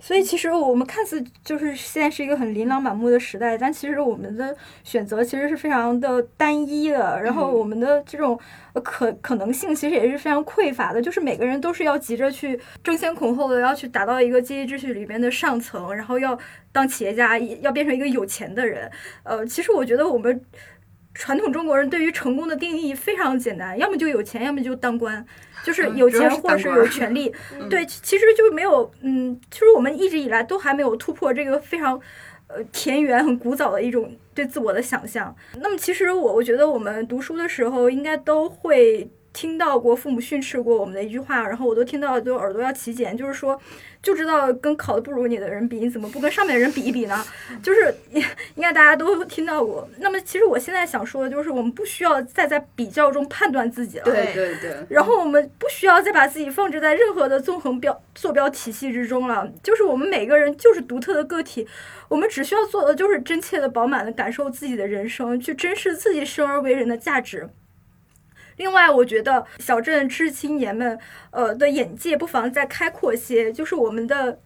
[0.04, 8.38] 所以其实我们看似就是现在是一个很琳琅满目的时代，但其实我们的选择其实是非常的单一的，然后我们的这种
[8.84, 16.38] 可可能性其实也是非常匮乏的，就是每个人都是要急着去争先恐后的要去达到一个阶级秩序里边的上层，然后要
[16.72, 18.90] 当企业家，要变成一个有钱的人。
[19.22, 20.42] 呃，其实我觉得我们
[21.14, 25.24] 传统中国人对于成功的定义非常简单，要么就有钱，要么就当官。
[25.64, 27.34] 就是有钱或者是有权 利，
[27.70, 32.00] 对，其实就没有，嗯，其实我们一直以来都还没有突破这个非常，
[32.48, 35.36] 呃，田园很古早的一种对自我的想象。
[35.60, 39.10] 那么，其实我我觉得我们读书的时候应该都会。
[39.34, 43.60] 听到过父母训斥过我们的一句话，然后我都听到都耳朵要起茧，就是说，
[44.02, 47.24] 就知道跟考的不如你的人比，你怎么不跟上面的人比一比呢？
[47.64, 49.88] 就是应该大家都听到过。
[50.00, 54.04] 那么其实我现在想说的就是，我们不需要再在比较中判断自己了。
[54.04, 54.76] 对对对。
[54.90, 59.50] 然后我们不需要再把自己放置在任何的纵横标坐标体系之中了。
[59.64, 61.66] 就是我们每个人就是独特的个体，
[62.10, 67.50] 我们只需要做的就是真切的、饱满的感受自己的人生，去珍视自己生而为人的价值。
[68.58, 70.98] 另外，我觉得小镇知识青年们，
[71.32, 73.52] 呃的眼界不妨再开阔些。
[73.52, 74.40] 就是我们的，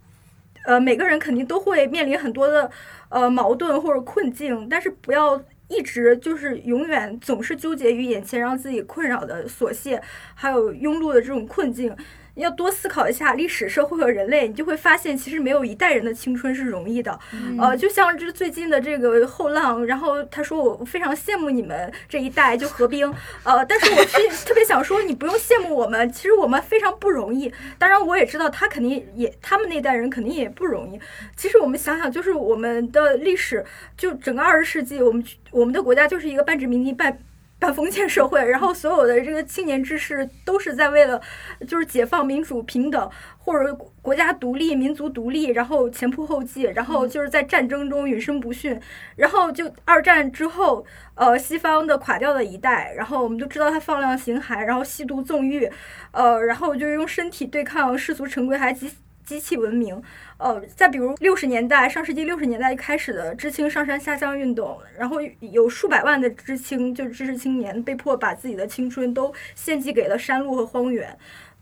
[0.66, 2.70] 呃，每个人肯定都会面临很多的，
[3.10, 10.02] 呃，矛盾或者困境，但是不要一直就是永远总是纠结于眼前让自己困扰的琐屑，
[10.34, 11.96] 还有庸碌的这种困境。
[12.36, 17.18] 要多思考一下历史、社会和人类，你就会发现，其实没有一代人的青春是容易的。
[17.58, 23.14] 呃，就像这最近的这个后浪，然后他说我非常羡慕你们这一代就何冰，
[23.44, 27.52] 呃，但是我是 特别想说，你不用羡慕我们，其实我们非常不容易。
[27.80, 31.00] 当然，我也知道他肯定也，他们那代人肯定也不容易。
[31.36, 33.66] 其实我们想想，就是我们的历史，
[33.98, 37.18] 就整个二十世纪，我们我们的国家就是一个半殖民地半。
[37.66, 41.20] 半封建社会，然后所有的这个青年志士都是在为了，
[41.68, 43.10] 就是解放、民主、平等，
[43.40, 48.80] 或者国家独立、民族独立，然后前仆后继，然后就是在战争中永生不逊，
[49.16, 50.86] 然后就二战之后，
[51.16, 55.68] 呃，西方的垮掉的一代，然后我们都知道他放量刑骸，然后吸毒纵欲，
[56.12, 58.92] 呃，然后就用身体对抗世俗陈规，还机
[59.26, 60.02] 机器文明。
[60.38, 71.18] 呃，再比如六十年代，上世纪六十年代开始的知青上山下乡运动，然后有数百万的知青，就是知识青年，被迫把自己的青春都献祭给了山路和荒原，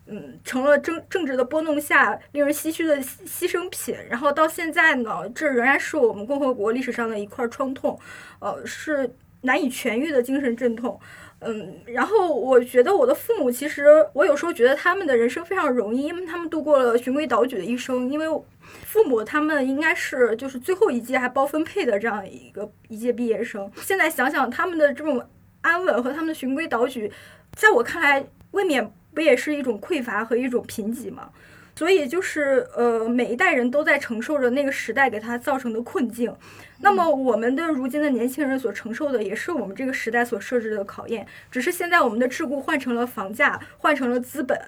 [0.06, 3.96] 嗯，成了政政治的拨弄下令人唏嘘的牺牲品。
[4.10, 7.98] 然后到现在呢，这仍然是我们共和国历史上的一块创痛，
[8.40, 10.98] 呃，是难以痊愈的精神阵痛。
[11.46, 18.10] 嗯，然后我觉得我的父母，其实我有时候觉得他们的人生非常容易，因为他们度过了循规蹈矩的一生。
[18.10, 18.26] 因为
[18.86, 23.70] 父母他们应该是就是最后一届还包分配的这样一个一届毕业生。
[23.76, 25.22] 现在想想他们的这种
[25.60, 27.10] 安稳和他们的循规蹈矩，
[27.52, 31.30] 在我看来未免不也是一种匮乏和一种贫瘠吗？
[31.76, 36.34] 所以就是呃，每一代人都在承受着那个时代给他造成的困境。
[36.80, 41.26] 那么我们的如今的年轻人所承受的，也是我们这个时代所设置的考验。
[41.50, 44.60] 只是现在我们的桎梏换成了房价，换成了资本。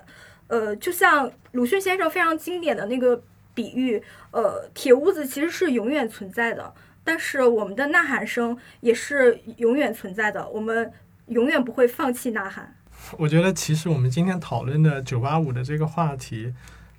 [0.49, 3.23] 呃，就像鲁迅先生非常经典的那个
[3.55, 6.73] 比喻，呃，铁屋子其实是永远存在的，
[7.05, 10.49] 但是我们的呐喊声也是永远存在的。
[10.49, 10.91] 我们
[11.27, 12.75] 永远不会放弃呐喊。
[13.19, 16.55] 我觉得，其实我们今天讨论的九八五的这个话题。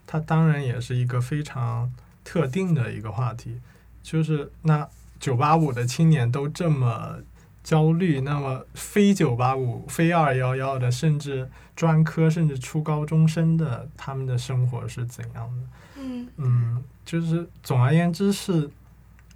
[0.07, 1.91] 它当然也是一个非常
[2.23, 3.59] 特定的一个话题，
[4.01, 4.87] 就是那
[5.19, 7.19] 九八五的青年都这么
[7.63, 15.67] 焦虑，那么非九八五、非二幺幺的，甚至专科，甚至初高中生的，他们的生活是怎样的？
[15.99, 18.69] 嗯嗯，就是总而言之是，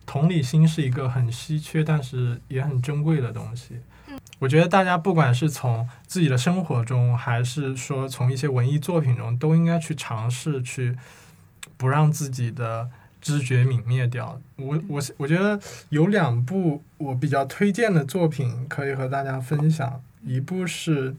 [0.05, 3.76] 同理心是一个很稀缺，但是也很珍贵的东西。
[4.39, 10.95] 我觉得大家不管是从自己的生活中，还是说从一些文艺作品中，都应该去尝试去
[11.78, 12.89] 不让自己的
[13.22, 14.41] 知觉泯灭掉。
[14.55, 15.59] 我我我觉得
[15.89, 21.16] 有两部我比较推荐的作品可以和大家分享，一部是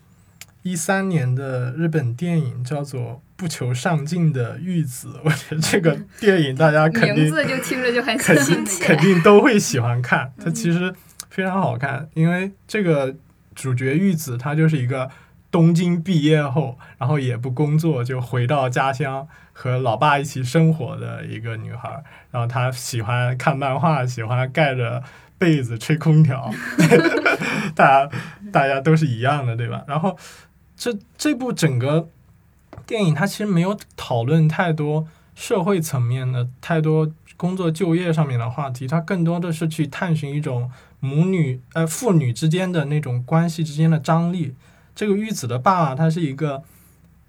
[0.62, 3.00] 一三年的日本电影，叫做
[3.36, 5.08] 《不求上进的玉子》。
[5.24, 10.32] 我觉得这个电影大家肯定名字就听着就很肯新定肯定都会喜欢看。
[10.44, 10.92] 它其实
[11.32, 13.14] 非常好看，因为这个
[13.54, 15.10] 主角玉子她就是一个
[15.50, 22.04] 东京毕业后，然后也不工作，就回到家乡和老爸一起生活的一个女孩儿。
[22.30, 25.02] 然后她喜欢看漫画，喜欢盖着
[25.38, 26.50] 被子吹空调，
[27.74, 28.10] 大家
[28.52, 29.82] 大家都是一样的，对吧？
[29.88, 30.18] 然后
[30.76, 32.10] 这这部整个
[32.86, 40.70] 电影它其实没有讨论太多社会层面的太多工作就业上面的话题，它更多的是去探寻一种
[41.04, 44.54] 母女呃父女之间的那种关系之间的张力。
[44.94, 46.62] 这个玉子的爸爸他是一个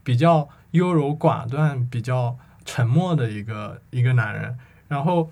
[0.04, 4.56] 比较优柔寡断、比较沉默的一个一个男人，
[4.90, 5.32] 然后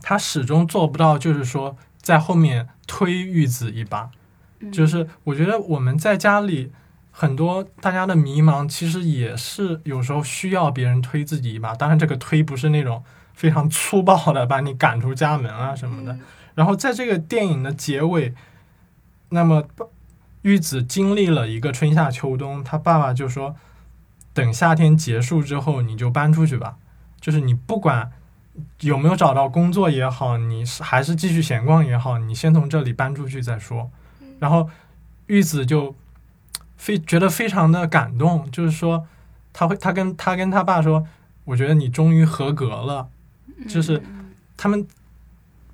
[0.00, 4.10] 他始终做不到，就是说在后面推玉子一把。
[4.72, 6.72] 就是我觉得我们在家里
[7.10, 11.74] 很多大家的迷茫，其实也是有时候需要别人推自己一把。
[11.74, 13.04] 当然，这个推不是那种
[13.34, 16.18] 非常粗暴的把你赶出家门啊什么的。
[16.54, 18.34] 然后在这个电影的结尾，
[19.30, 19.64] 那么
[20.42, 23.56] 玉子经历了一个春夏秋冬，他爸爸就说
[24.34, 26.76] ：“等夏天结束之后，你就搬出去吧。
[27.20, 28.10] 就是你不管
[28.80, 33.90] 有没有找到工作也好，你是还是继续闲逛也好，你先从这里搬出去再说。”
[34.40, 34.68] 然后
[35.26, 35.94] 玉子就
[36.76, 39.06] 非觉得非常的感动，就是说
[39.52, 41.06] 他会他跟他跟他爸说，
[41.44, 43.08] 我觉得你终于合格了，
[43.68, 44.02] 就是
[44.56, 44.84] 他们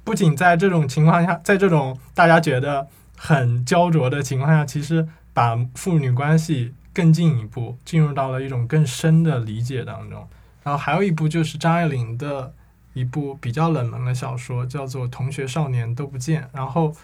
[0.08, 10.26] 不仅在这种情况下，在这种大家觉得很焦灼的情况下，其实把父女关系更进一步，进入到了一种更深的理解当中。
[10.62, 12.54] 然后还有一部就是张爱玲的
[12.94, 16.94] 一部比较冷门的小说，叫做《同学少年都不见》，然后。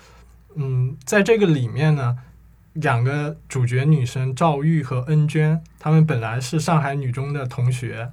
[0.56, 2.16] 嗯，在这个里面呢，
[2.74, 8.08] 两个主角女生赵玉和恩娟，她们本来是上海女中的同学，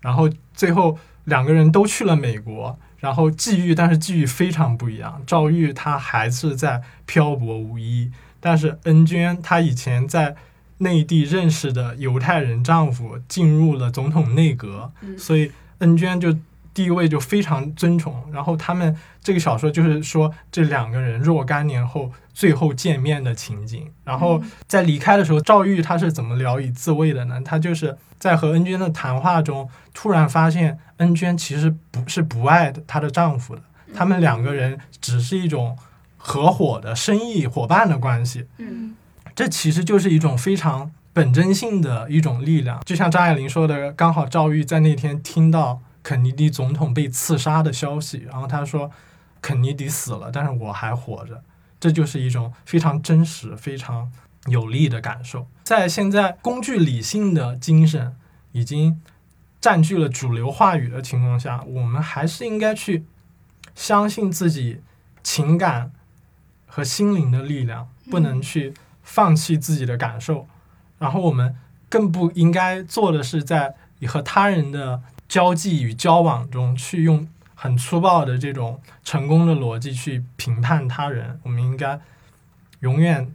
[0.00, 5.20] 然后最后两个人都去了美国，然后际遇，但是际遇非常不一样。
[5.26, 10.36] 赵玉他还是在漂泊无依，但是恩娟她以前在
[10.78, 16.36] 内地认识的犹太人丈夫进入了总统内阁，所以恩娟就。
[16.80, 23.86] 地位就非常尊崇，然后他们这个小说就是说这两个人若干年后最后见面的情景。
[24.02, 27.38] 然后在离开的时候，赵玉他是怎么聊以自慰的呢？
[27.44, 33.60] 他就是在和恩娟的谈话中，突然发现恩娟其实不是不爱她的丈夫的，
[33.92, 35.76] 他们两个人只是一种
[36.16, 38.46] 合伙的生意伙伴的关系。
[38.56, 38.94] 嗯，
[39.34, 42.80] 这其实就是一种非常本真性的一种力量。
[42.86, 45.82] 就像张爱玲说的，刚好赵玉在那天听到。
[46.02, 48.90] 肯尼迪总统被刺杀的消息，然后他说
[49.42, 51.42] ：“肯尼迪死了，但是我还活着。”
[51.78, 54.10] 这就是一种非常真实、非常
[54.46, 55.46] 有力的感受。
[55.62, 58.16] 在现在工具理性的精神
[58.52, 59.00] 已经
[59.60, 63.04] 占据了主流话语的情况下，我们还是应该去
[63.74, 64.80] 相信自己
[65.22, 65.92] 情感
[66.66, 70.46] 和心灵的力量，不能去放弃自己的感受。
[70.98, 71.56] 然后我们
[71.88, 73.74] 更不应该做的是在
[74.06, 75.02] 和他人的。
[75.30, 82.00] 交际与交往中，去用很粗暴的这种成功的逻辑去评判他人，我们应该
[82.80, 83.32] 永远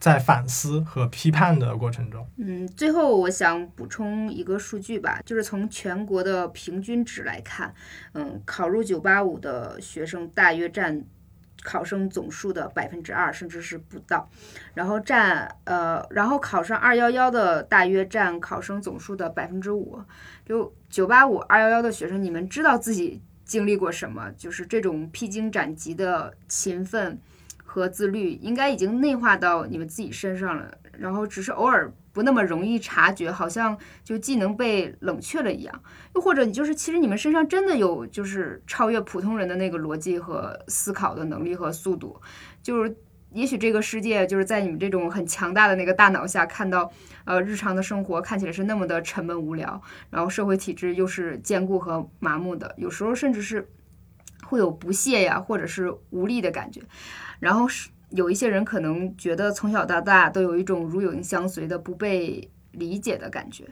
[0.00, 2.26] 在反思和批判的过程中。
[2.38, 7.74] 嗯，最后我想补充一个数据吧，就是从全国的平均值来看，
[8.14, 11.04] 嗯，考入九八五的学生大约占。
[11.66, 14.30] 考生总数的百分之二，甚至是不到，
[14.72, 20.00] 然后占呃，然后考上二幺幺的大约占考生总数的百分之五。
[20.44, 24.30] 就九八五二幺幺的学生，你们知道自己经历过什么？
[24.38, 27.18] 就是这种披荆斩棘的勤奋
[27.64, 30.78] 和自律，应该已经内化到你们自己身上了。
[30.92, 31.92] 然后只是偶尔。
[32.16, 35.82] 不那么容易察觉，好像就技能被冷却了一样。
[36.14, 42.18] 又或者你就是，其实你们身上真的有就是超越普通人的那个逻辑和思考的能力和速度。
[42.62, 42.96] 就是
[43.32, 46.90] 也许这个世界就是在你们这种很强大的那个大脑下看到，
[47.26, 53.68] 呃，日常的生活看起来是那么的沉闷无聊，然后社会体制又是坚固和麻木的，有时候甚至是
[54.46, 56.80] 会有不屑呀，或者是无力的感觉。
[57.40, 57.90] 然后是。
[58.10, 63.64] 有一些人可能觉得从小到大都有一种如影相随的不被理解的感觉，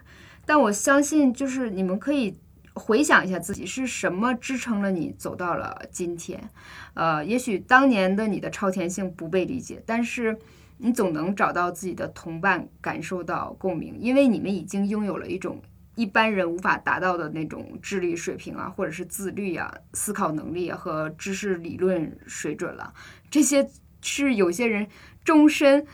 [0.44, 2.36] 但我相信，就是你们可以
[2.74, 6.50] 回想一下自己是什么支撑了你走到了今天。
[6.94, 10.36] 呃，也许当年的你的超前性不被理解，但是
[10.78, 15.62] 你总能找到自己的同伴，感受到共鸣，因为你们已经拥有了一种
[15.94, 22.92] 一般人无法达到的那种智力水平啊，或者是自律啊、思考能力和知识理论水准了。
[23.30, 23.68] 这些
[24.04, 24.86] 是有些人
[25.24, 25.86] 终身，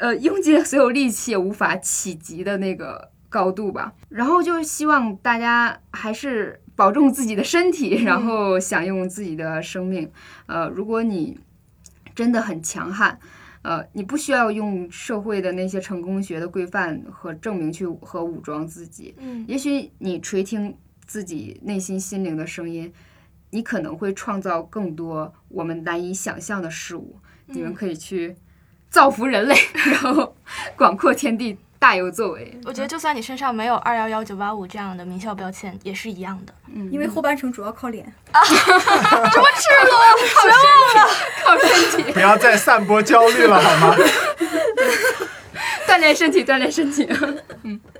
[0.00, 3.92] 呃，用尽所有力气也无法企及的那个高度吧。
[4.08, 10.10] 然后就希望大家还是保重自己的身体，然后享用自己的生命。
[10.46, 11.38] 呃，如果你
[12.14, 13.18] 真的很强悍，
[13.62, 19.14] 呃，你不需要用社会的那些成功学的规范和证明去和武装自己。
[19.18, 20.76] 嗯，也许你垂听
[21.06, 22.92] 自己内心心灵的声音，
[23.50, 27.18] 你可能会创造更多我们难以想象的事物。
[27.54, 28.36] 你们可以去
[28.90, 30.34] 造福人类， 然后
[30.76, 32.58] 广阔天地，大有作为。
[32.64, 36.54] 我觉得就算你身上没有二幺幺九八五这样的名校标签，也是一样的。
[36.74, 38.12] 嗯，因为后半程主要靠脸。
[41.44, 43.96] 靠身体，不要再散播焦虑了，好吗？
[45.86, 47.06] 锻炼身体，锻炼身体。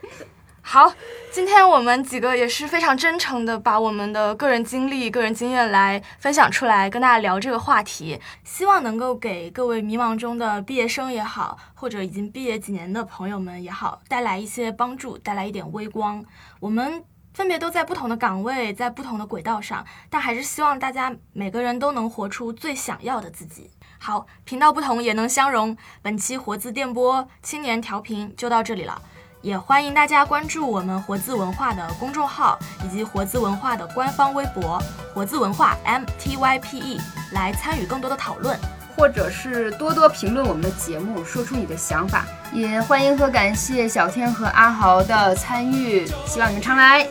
[0.73, 0.91] 好，
[1.31, 16.25] 今天我们几个也是非常真诚的把我们的个人经历、个人经验来分享出来，跟大家聊这个话题，希望能够给各位迷茫中的毕业生也好，或者已经毕业几年的朋友们也好，带来一些帮助，带来一点微光。
[16.59, 17.05] 我们
[17.35, 23.71] 分别都在不同的岗位，在不同的轨道上，但还是希望大家每个人都能活出最想要的自己。
[23.99, 25.77] 好，频道不同也能相融。
[26.01, 29.03] 本期活字电波青年调频就到这里了。
[29.43, 34.81] 也欢迎大家关注我们活字文化的公众号以及活字文化的官方微博
[35.13, 37.01] “活字文化 M T Y P E”
[37.33, 38.57] 来参与更多的讨论。
[38.95, 42.25] 或者是多多评论我们的节目，说出你的想法。
[42.53, 47.05] 也欢迎和感谢小天和阿豪的参与，希望你们常来，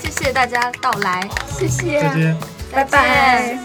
[0.00, 2.36] 谢谢大家到来，谢谢，再见。
[2.70, 3.58] 拜拜。